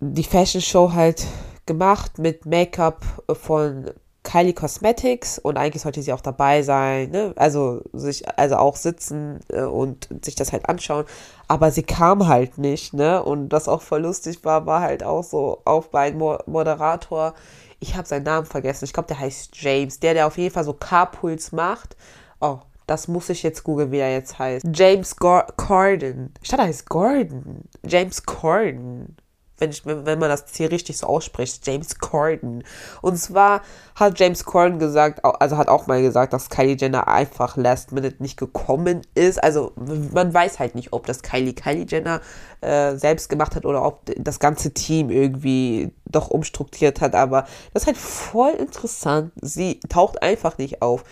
[0.00, 1.24] die Fashion Show halt
[1.66, 3.90] gemacht mit Make-up von
[4.26, 7.32] Kylie Cosmetics und eigentlich sollte sie auch dabei sein, ne?
[7.36, 11.04] also sich, also auch sitzen äh, und sich das halt anschauen,
[11.46, 13.22] aber sie kam halt nicht, ne?
[13.22, 17.34] Und was auch voll lustig war, war halt auch so auf bei Mo Moderator,
[17.78, 20.64] ich habe seinen Namen vergessen, ich glaube, der heißt James, der, der auf jeden Fall
[20.64, 21.96] so Carpools macht.
[22.40, 24.64] Oh, das muss ich jetzt googeln, wie er jetzt heißt.
[24.72, 26.32] James Corden.
[26.40, 27.62] Ich dachte, er heißt Gordon.
[27.84, 29.16] James Corden
[29.58, 32.64] wenn, ich, wenn man das hier richtig so ausspricht, James Corden.
[33.02, 33.62] Und zwar
[33.94, 38.22] hat James Corden gesagt, also hat auch mal gesagt, dass Kylie Jenner einfach last minute
[38.22, 39.42] nicht gekommen ist.
[39.42, 39.72] Also
[40.12, 42.20] man weiß halt nicht, ob das Kylie Kylie Jenner
[42.60, 47.14] äh, selbst gemacht hat oder ob das ganze Team irgendwie doch umstrukturiert hat.
[47.14, 49.32] Aber das ist halt voll interessant.
[49.40, 51.04] Sie taucht einfach nicht auf.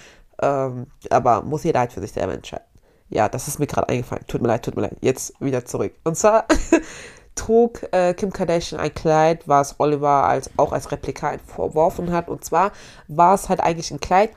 [0.42, 2.66] Ähm, aber muss jeder halt für sich selber entscheiden.
[3.10, 4.24] Ja, das ist mir gerade eingefallen.
[4.26, 4.96] Tut mir leid, tut mir leid.
[5.00, 5.94] Jetzt wieder zurück.
[6.04, 6.46] Und zwar
[7.34, 12.28] trug äh, Kim Kardashian ein Kleid, was Oliver als, auch als Replika verworfen hat.
[12.28, 12.72] Und zwar
[13.08, 14.30] war es halt eigentlich ein Kleid,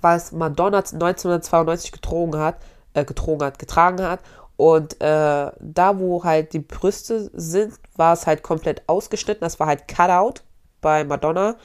[0.00, 2.56] was Madonna 1992 getragen hat,
[2.94, 4.20] äh, getragen hat, getragen hat.
[4.56, 9.40] Und äh, da, wo halt die Brüste sind, war es halt komplett ausgeschnitten.
[9.40, 10.42] Das war halt Cutout
[10.82, 11.56] bei Madonna.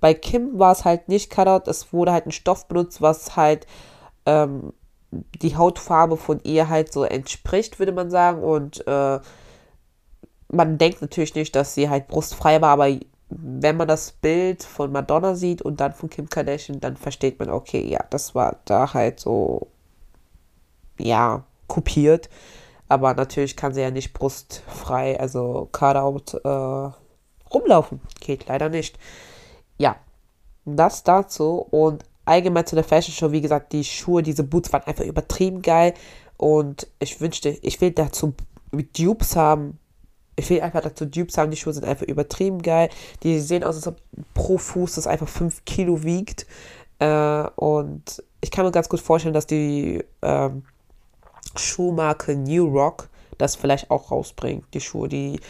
[0.00, 1.68] Bei Kim war es halt nicht Cutout.
[1.68, 3.66] Es wurde halt ein Stoff benutzt, was halt
[4.24, 4.72] ähm,
[5.10, 8.42] die Hautfarbe von ihr halt so entspricht, würde man sagen.
[8.42, 9.18] Und äh,
[10.48, 12.88] man denkt natürlich nicht, dass sie halt brustfrei war, aber
[13.28, 17.50] wenn man das Bild von Madonna sieht und dann von Kim Kardashian, dann versteht man,
[17.50, 19.68] okay, ja, das war da halt so,
[20.98, 22.28] ja, kopiert.
[22.88, 26.92] Aber natürlich kann sie ja nicht brustfrei, also Cutout, äh,
[27.52, 28.00] rumlaufen.
[28.20, 28.98] Geht leider nicht.
[29.78, 29.96] Ja,
[30.64, 31.66] das dazu.
[31.70, 35.62] Und allgemein zu der Fashion Show, wie gesagt, die Schuhe, diese Boots waren einfach übertrieben
[35.62, 35.94] geil.
[36.36, 38.34] Und ich wünschte, ich will dazu
[38.72, 39.78] Dupes haben,
[40.36, 42.88] ich will einfach dazu Dupes haben, die Schuhe sind einfach übertrieben geil.
[43.22, 43.96] Die sehen aus, als ob
[44.34, 46.46] pro Fuß das einfach 5 Kilo wiegt.
[46.98, 50.64] Äh, und ich kann mir ganz gut vorstellen, dass die ähm,
[51.56, 54.64] Schuhmarke New Rock das vielleicht auch rausbringt.
[54.74, 55.40] Die Schuhe, die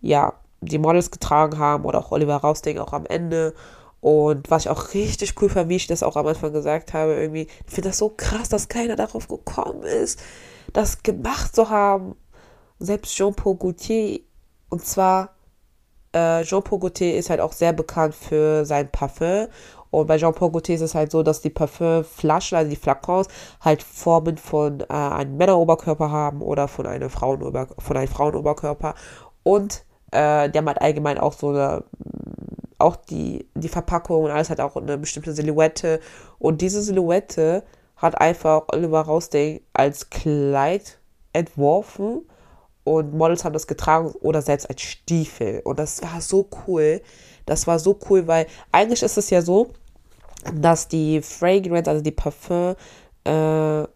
[0.00, 3.54] ja die Models getragen haben oder auch Oliver Rausding auch am Ende.
[4.00, 7.14] Und was ich auch richtig cool fand, wie ich das auch am Anfang gesagt habe,
[7.14, 10.20] irgendwie, ich finde das so krass, dass keiner darauf gekommen ist,
[10.72, 12.16] das gemacht zu haben.
[12.80, 14.20] Selbst Jean-Paul Gaultier
[14.72, 15.34] und zwar,
[16.12, 19.48] äh, Jean-Paul Gaultier ist halt auch sehr bekannt für sein Parfum.
[19.90, 23.28] Und bei Jean-Paul Gaultier ist es halt so, dass die Parfümflaschen, also die Flakons,
[23.60, 28.94] halt Formen von äh, einem Männeroberkörper haben oder von einem, Frauenober von einem Frauenoberkörper.
[29.42, 31.84] Und äh, die haben halt allgemein auch so eine,
[32.78, 36.00] auch die, die Verpackung und alles hat auch eine bestimmte Silhouette.
[36.38, 37.62] Und diese Silhouette
[37.96, 40.98] hat einfach Oliver Rausding als Kleid
[41.34, 42.22] entworfen
[42.84, 45.60] und Models haben das getragen oder selbst als Stiefel.
[45.64, 47.00] Und das war so cool.
[47.46, 49.72] Das war so cool, weil eigentlich ist es ja so,
[50.54, 52.74] dass die Fragrance, also die Parfum,
[53.24, 53.86] äh,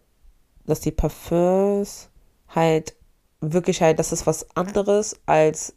[0.66, 2.08] dass die Parfums
[2.48, 2.94] halt
[3.40, 5.74] wirklich halt, das ist was anderes als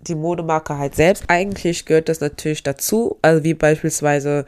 [0.00, 1.24] die Modemarke halt selbst.
[1.28, 4.46] Eigentlich gehört das natürlich dazu, also wie beispielsweise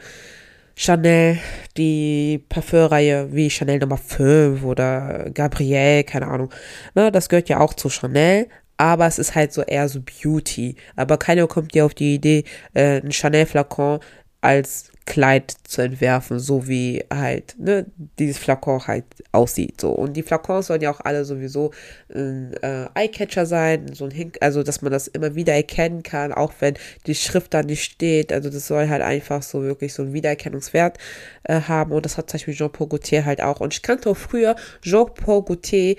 [0.75, 1.39] Chanel,
[1.77, 6.49] die Parfümreihe wie Chanel Nummer 5 oder Gabrielle, keine Ahnung.
[6.93, 10.75] Ne, das gehört ja auch zu Chanel, aber es ist halt so eher so Beauty.
[10.95, 13.99] Aber keiner kommt dir auf die Idee, äh, einen Chanel-Flakon
[14.41, 17.85] als Kleid zu entwerfen, so wie halt, ne,
[18.17, 19.91] dieses Flakon halt aussieht, so.
[19.91, 21.71] Und die Flakons sollen ja auch alle sowieso
[22.13, 26.33] ein äh, Eyecatcher sein, so ein Hink, also, dass man das immer wieder erkennen kann,
[26.33, 26.73] auch wenn
[27.05, 30.97] die Schrift da nicht steht, also, das soll halt einfach so wirklich so einen Wiedererkennungswert
[31.43, 33.59] äh, haben und das hat zum Beispiel Jean-Paul Gaultier halt auch.
[33.59, 35.97] Und ich kannte auch früher Jean-Paul Gaultier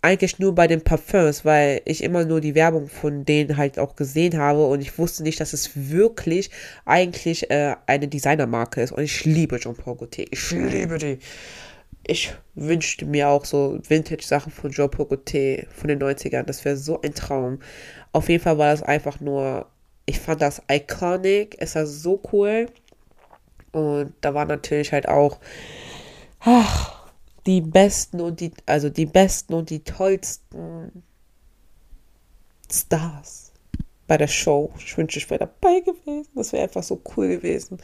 [0.00, 3.96] eigentlich nur bei den Parfums, weil ich immer nur die Werbung von denen halt auch
[3.96, 6.50] gesehen habe und ich wusste nicht, dass es wirklich
[6.84, 10.26] eigentlich äh, eine Designermarke ist und ich liebe Jean Paul Gaultier.
[10.30, 11.18] Ich liebe die.
[12.06, 16.44] Ich wünschte mir auch so Vintage-Sachen von Jean Paul Gaultier von den 90ern.
[16.44, 17.58] Das wäre so ein Traum.
[18.12, 19.66] Auf jeden Fall war das einfach nur,
[20.06, 21.56] ich fand das iconic.
[21.58, 22.66] Es war so cool.
[23.72, 25.38] Und da war natürlich halt auch,
[26.40, 26.97] ach,
[27.48, 31.02] die besten und die, also die besten und die tollsten
[32.70, 33.52] Stars
[34.06, 34.70] bei der Show.
[34.78, 36.28] Ich wünsche, ich wäre dabei gewesen.
[36.34, 37.78] Das wäre einfach so cool gewesen.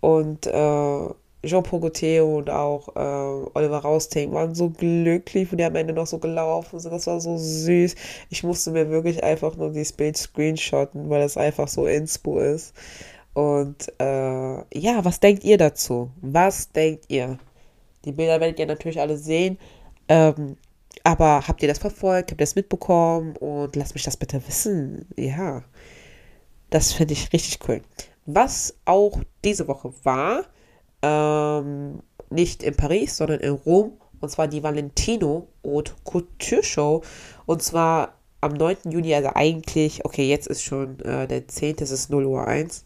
[0.00, 1.08] Und äh,
[1.42, 6.06] Jean-Paul Gaultier und auch äh, Oliver Rausting waren so glücklich, wie die am Ende noch
[6.06, 6.92] so gelaufen sind.
[6.92, 7.96] Das war so süß.
[8.28, 12.74] Ich musste mir wirklich einfach nur dieses Bild screenshotten, weil es einfach so inspo ist.
[13.34, 16.10] Und äh, ja, was denkt ihr dazu?
[16.20, 17.40] Was denkt ihr?
[18.04, 19.58] Die Bilder werdet ihr natürlich alle sehen.
[20.08, 20.56] Ähm,
[21.04, 22.30] aber habt ihr das verfolgt?
[22.30, 23.36] Habt ihr das mitbekommen?
[23.36, 25.06] Und lasst mich das bitte wissen.
[25.16, 25.62] Ja.
[26.70, 27.82] Das finde ich richtig cool.
[28.26, 30.44] Was auch diese Woche war,
[31.02, 37.02] ähm, nicht in Paris, sondern in Rom, und zwar die Valentino Haute Couture Show.
[37.46, 38.90] Und zwar am 9.
[38.90, 42.84] Juni, also eigentlich, okay, jetzt ist schon äh, der 10., es ist 0 Uhr 1.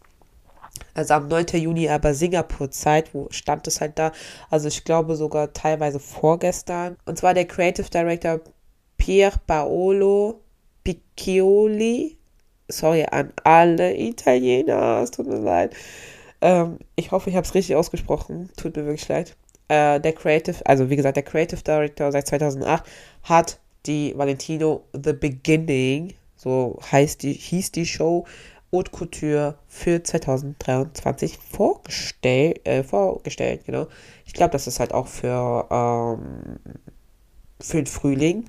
[0.93, 1.45] Also am 9.
[1.53, 4.11] Juni aber Singapur-Zeit, wo stand es halt da?
[4.49, 6.97] Also ich glaube sogar teilweise vorgestern.
[7.05, 8.39] Und zwar der Creative Director
[8.97, 10.41] Pier Paolo
[10.83, 12.17] Piccioli.
[12.67, 15.75] Sorry an alle Italiener, es tut mir leid.
[16.41, 18.49] Ähm, ich hoffe, ich habe es richtig ausgesprochen.
[18.57, 19.35] Tut mir wirklich leid.
[19.67, 22.83] Äh, der Creative, also wie gesagt, der Creative Director seit 2008
[23.23, 28.25] hat die Valentino The Beginning, so heißt die, hieß die Show,
[28.75, 33.87] Haute Couture für 2023 vorgestellt, äh, vorgestellt, genau.
[34.25, 36.59] Ich glaube, das ist halt auch für, ähm,
[37.61, 38.45] für den Frühling.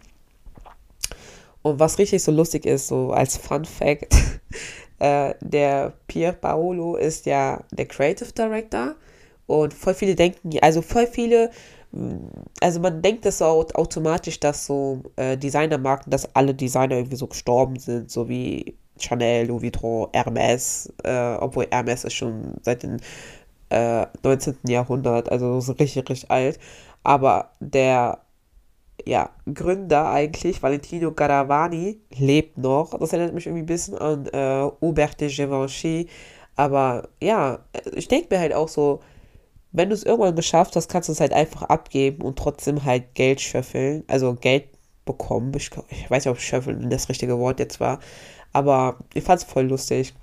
[1.62, 4.16] Und was richtig so lustig ist, so als Fun Fact,
[4.98, 8.96] äh, der Pier Paolo ist ja der Creative Director
[9.46, 11.52] und voll viele denken, also voll viele,
[11.92, 12.16] mm,
[12.60, 17.28] also man denkt das so automatisch, dass so äh, Designermarken, dass alle Designer irgendwie so
[17.28, 22.98] gestorben sind, so wie Chanel, Louis Vuitton, Hermes, äh, obwohl Hermes ist schon seit dem
[23.70, 24.58] äh, 19.
[24.68, 26.58] Jahrhundert, also so richtig, richtig alt.
[27.02, 28.20] Aber der
[29.04, 32.98] ja, Gründer eigentlich, Valentino Garavani, lebt noch.
[32.98, 36.08] Das erinnert mich irgendwie ein bisschen an äh, Hubert de Givenchy.
[36.56, 37.60] Aber ja,
[37.94, 39.00] ich denke mir halt auch so,
[39.72, 43.14] wenn du es irgendwann geschafft hast, kannst du es halt einfach abgeben und trotzdem halt
[43.14, 44.68] Geld schöffeln, also Geld
[45.06, 45.52] bekommen.
[45.56, 48.00] Ich, ich weiß nicht, ob schöffeln das richtige Wort jetzt war,
[48.52, 50.14] aber ich fand es voll lustig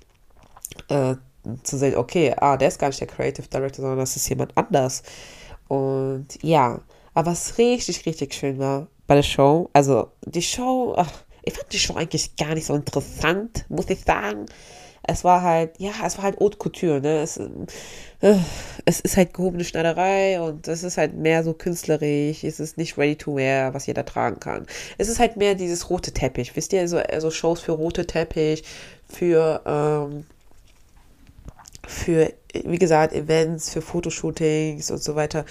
[0.88, 1.16] äh,
[1.62, 4.56] zu sehen, okay, ah, der ist gar nicht der Creative Director, sondern das ist jemand
[4.56, 5.02] anders.
[5.68, 6.80] Und ja,
[7.14, 11.10] aber was richtig, richtig schön war bei der Show, also die Show, ach,
[11.42, 14.46] ich fand die Show eigentlich gar nicht so interessant, muss ich sagen.
[15.06, 17.20] Es war halt, ja, es war halt Haute Couture, ne?
[17.20, 18.36] Es, äh,
[18.86, 22.96] es ist halt gehobene Schneiderei und es ist halt mehr so künstlerisch, es ist nicht
[22.96, 24.66] ready to wear, was jeder tragen kann.
[24.96, 28.64] Es ist halt mehr dieses rote Teppich, wisst ihr, so also Shows für rote Teppich,
[29.06, 30.26] für, ähm,
[31.86, 32.32] für,
[32.64, 35.44] wie gesagt, Events, für Fotoshootings und so weiter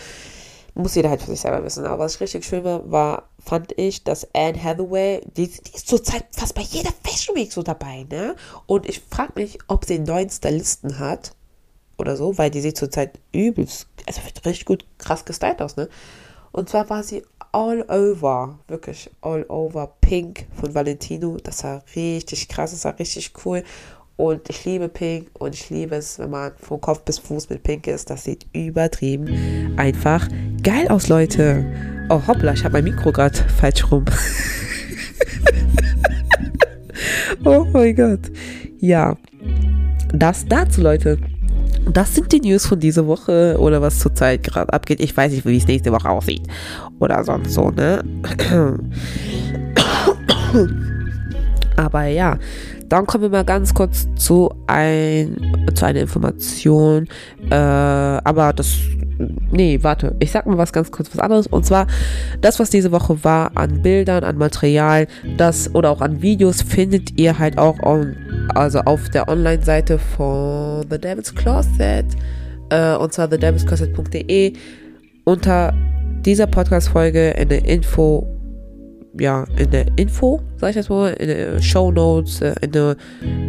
[0.76, 1.86] muss jeder halt für sich selber wissen.
[1.86, 6.56] Aber was richtig schön war fand ich, dass Anne Hathaway, die, die ist zurzeit fast
[6.56, 8.36] bei jeder Fashion Week so dabei, ne?
[8.66, 11.36] Und ich frage mich, ob sie einen neuen Stylisten hat
[11.98, 15.90] oder so, weil die sieht zurzeit übelst, also richtig gut krass gestylt aus, ne?
[16.52, 21.38] Und zwar war sie all over, wirklich all over pink von Valentino.
[21.42, 23.64] Das war richtig krass, das war richtig cool.
[24.16, 27.64] Und ich liebe Pink und ich liebe es, wenn man von Kopf bis Fuß mit
[27.64, 28.10] Pink ist.
[28.10, 30.28] Das sieht übertrieben einfach
[30.62, 32.03] geil aus, Leute.
[32.10, 34.06] Oh, hoppla, ich habe mein Mikro gerade falsch rum.
[37.46, 38.20] oh mein Gott.
[38.80, 39.18] Ja,
[40.14, 41.18] das dazu, Leute.
[41.92, 45.02] Das sind die News von dieser Woche oder was zurzeit gerade abgeht.
[45.02, 46.44] Ich weiß nicht, wie es nächste Woche aussieht.
[47.00, 48.04] Oder sonst so, ne?
[51.76, 52.38] Aber ja,
[52.88, 55.36] dann kommen wir mal ganz kurz zu, ein,
[55.74, 57.08] zu einer Information.
[57.50, 58.78] Äh, aber das.
[59.52, 60.16] Nee, warte.
[60.20, 61.48] Ich sag mal was ganz kurz was anderes.
[61.48, 61.88] Und zwar,
[62.42, 65.08] das, was diese Woche war an Bildern, an Material,
[65.38, 68.16] das oder auch an Videos, findet ihr halt auch on,
[68.54, 72.06] also auf der Online-Seite von The Devil's Closet.
[72.70, 74.54] Äh, und zwar thedevilscloset.de.
[75.26, 75.74] Unter
[76.26, 78.28] dieser Podcast-Folge in der Info
[79.20, 82.96] ja, in der Info, sag ich das mal, in der Show Notes, äh, in der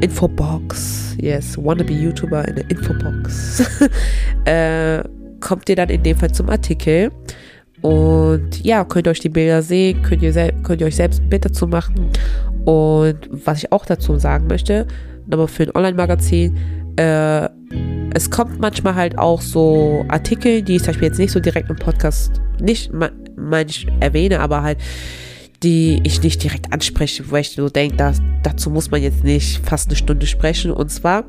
[0.00, 3.62] Infobox, yes, wannabe YouTuber in der Infobox,
[4.44, 5.02] äh,
[5.44, 7.12] kommt ihr dann in dem Fall zum Artikel.
[7.82, 10.32] Und ja, könnt ihr euch die Bilder sehen, könnt ihr,
[10.62, 12.10] könnt ihr euch selbst ein Bild dazu machen.
[12.64, 14.86] Und was ich auch dazu sagen möchte,
[15.26, 16.56] nochmal für ein Online-Magazin,
[16.96, 17.48] äh,
[18.14, 21.68] es kommt manchmal halt auch so Artikel, die ich zum Beispiel jetzt nicht so direkt
[21.68, 24.78] im Podcast nicht, meine ich, erwähne, aber halt
[25.62, 27.96] die ich nicht direkt anspreche, wo ich so denke,
[28.42, 30.70] dazu muss man jetzt nicht fast eine Stunde sprechen.
[30.70, 31.24] Und zwar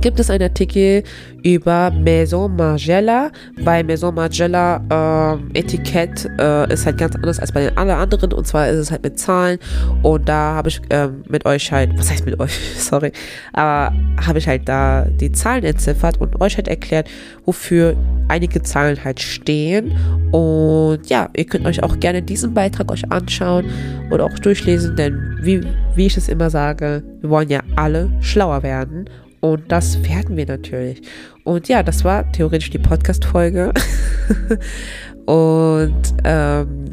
[0.00, 1.02] gibt es einen Artikel
[1.42, 7.66] über Maison Margiela, weil Maison Margiela äh, Etikett äh, ist halt ganz anders als bei
[7.66, 8.32] den alle anderen.
[8.32, 9.58] Und zwar ist es halt mit Zahlen.
[10.02, 13.12] Und da habe ich äh, mit euch halt, was heißt mit euch, sorry,
[13.52, 17.08] aber habe ich halt da die Zahlen entziffert und euch halt erklärt,
[17.44, 17.96] wofür
[18.28, 19.92] einige Zahlen halt stehen.
[20.30, 23.66] Und ja, ihr könnt euch auch gerne diesen Beitrag euch anschauen
[24.10, 25.60] oder auch durchlesen, denn wie,
[25.94, 29.08] wie ich es immer sage, wir wollen ja alle schlauer werden
[29.42, 31.02] und das werden wir natürlich.
[31.42, 33.72] Und ja, das war theoretisch die Podcast-Folge.
[35.26, 36.84] und ähm,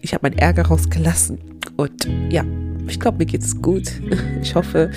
[0.00, 1.38] ich habe meinen Ärger rausgelassen.
[1.76, 2.44] Und ja,
[2.88, 3.92] ich glaube, mir geht's gut.
[4.40, 4.90] Ich hoffe,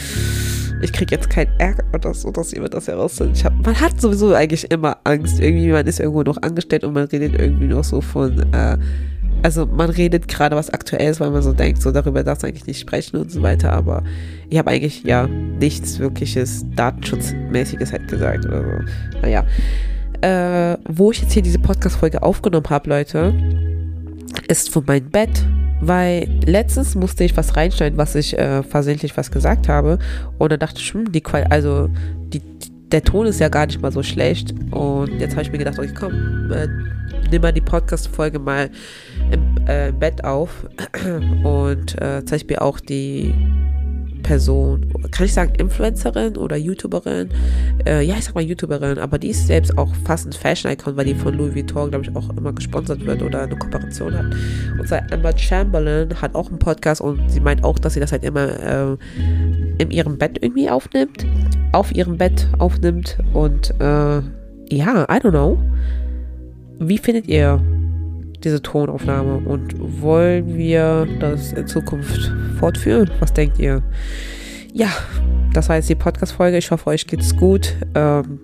[0.81, 3.43] ich kriege jetzt keinen Ärger oder so, dass jemand das herausfindet.
[3.43, 5.41] Man hat sowieso eigentlich immer Angst.
[5.41, 8.77] Irgendwie, man ist irgendwo noch angestellt und man redet irgendwie noch so von, äh,
[9.45, 12.65] also man redet gerade was Aktuelles, weil man so denkt, so darüber darf man eigentlich
[12.65, 14.01] nicht sprechen und so weiter, aber
[14.49, 19.19] ich habe eigentlich ja nichts wirkliches Datenschutzmäßiges halt gesagt oder so.
[19.21, 19.45] Naja.
[20.21, 23.35] Äh, wo ich jetzt hier diese Podcast-Folge aufgenommen habe, Leute,
[24.47, 25.45] ist von meinem Bett,
[25.79, 29.99] weil letztens musste ich was reinschneiden, was ich äh, versehentlich was gesagt habe
[30.39, 31.87] und dann dachte ich, hm, die Qual also
[32.33, 32.41] die,
[32.95, 35.77] der Ton ist ja gar nicht mal so schlecht und jetzt habe ich mir gedacht,
[35.77, 36.65] okay, komm, äh,
[37.29, 38.69] nimm mal die Podcast-Folge mal
[39.31, 40.65] im äh, Bett auf
[41.43, 43.35] und äh, zeige mir auch die
[44.23, 47.31] Person, kann ich sagen Influencerin oder YouTuberin?
[47.85, 51.05] Äh, ja, ich sag mal YouTuberin, aber die ist selbst auch fast ein Fashion-Icon, weil
[51.05, 54.25] die von Louis Vuitton, glaube ich, auch immer gesponsert wird oder eine Kooperation hat.
[54.79, 58.13] Und zwar Emma Chamberlain hat auch einen Podcast und sie meint auch, dass sie das
[58.13, 58.97] halt immer äh,
[59.77, 61.25] in ihrem Bett irgendwie aufnimmt,
[61.71, 64.21] auf ihrem Bett aufnimmt und äh,
[64.69, 65.59] ja, I don't know.
[66.79, 67.61] Wie findet ihr
[68.43, 73.09] diese Tonaufnahme und wollen wir das in Zukunft fortführen?
[73.19, 73.81] Was denkt ihr?
[74.73, 74.89] Ja,
[75.53, 76.57] das war jetzt die Podcast-Folge.
[76.57, 77.75] Ich hoffe, euch geht's gut.
[77.95, 78.39] Ähm,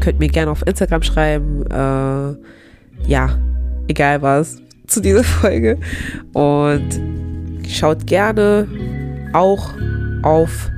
[0.00, 1.64] könnt mir gerne auf Instagram schreiben.
[1.66, 3.38] Äh, ja,
[3.88, 5.78] egal was zu dieser Folge.
[6.32, 7.00] Und
[7.68, 8.66] schaut gerne
[9.32, 9.74] auch
[10.22, 10.70] auf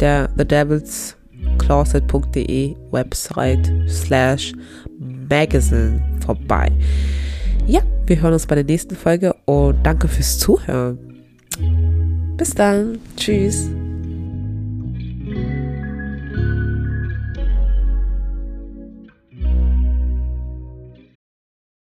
[0.00, 1.16] der The Devils
[1.58, 4.52] closet.de Website slash
[5.28, 6.70] magazine vorbei.
[7.66, 10.98] Ja, wir hören uns bei der nächsten Folge und danke fürs Zuhören.
[12.36, 12.98] Bis dann.
[13.16, 13.70] Tschüss.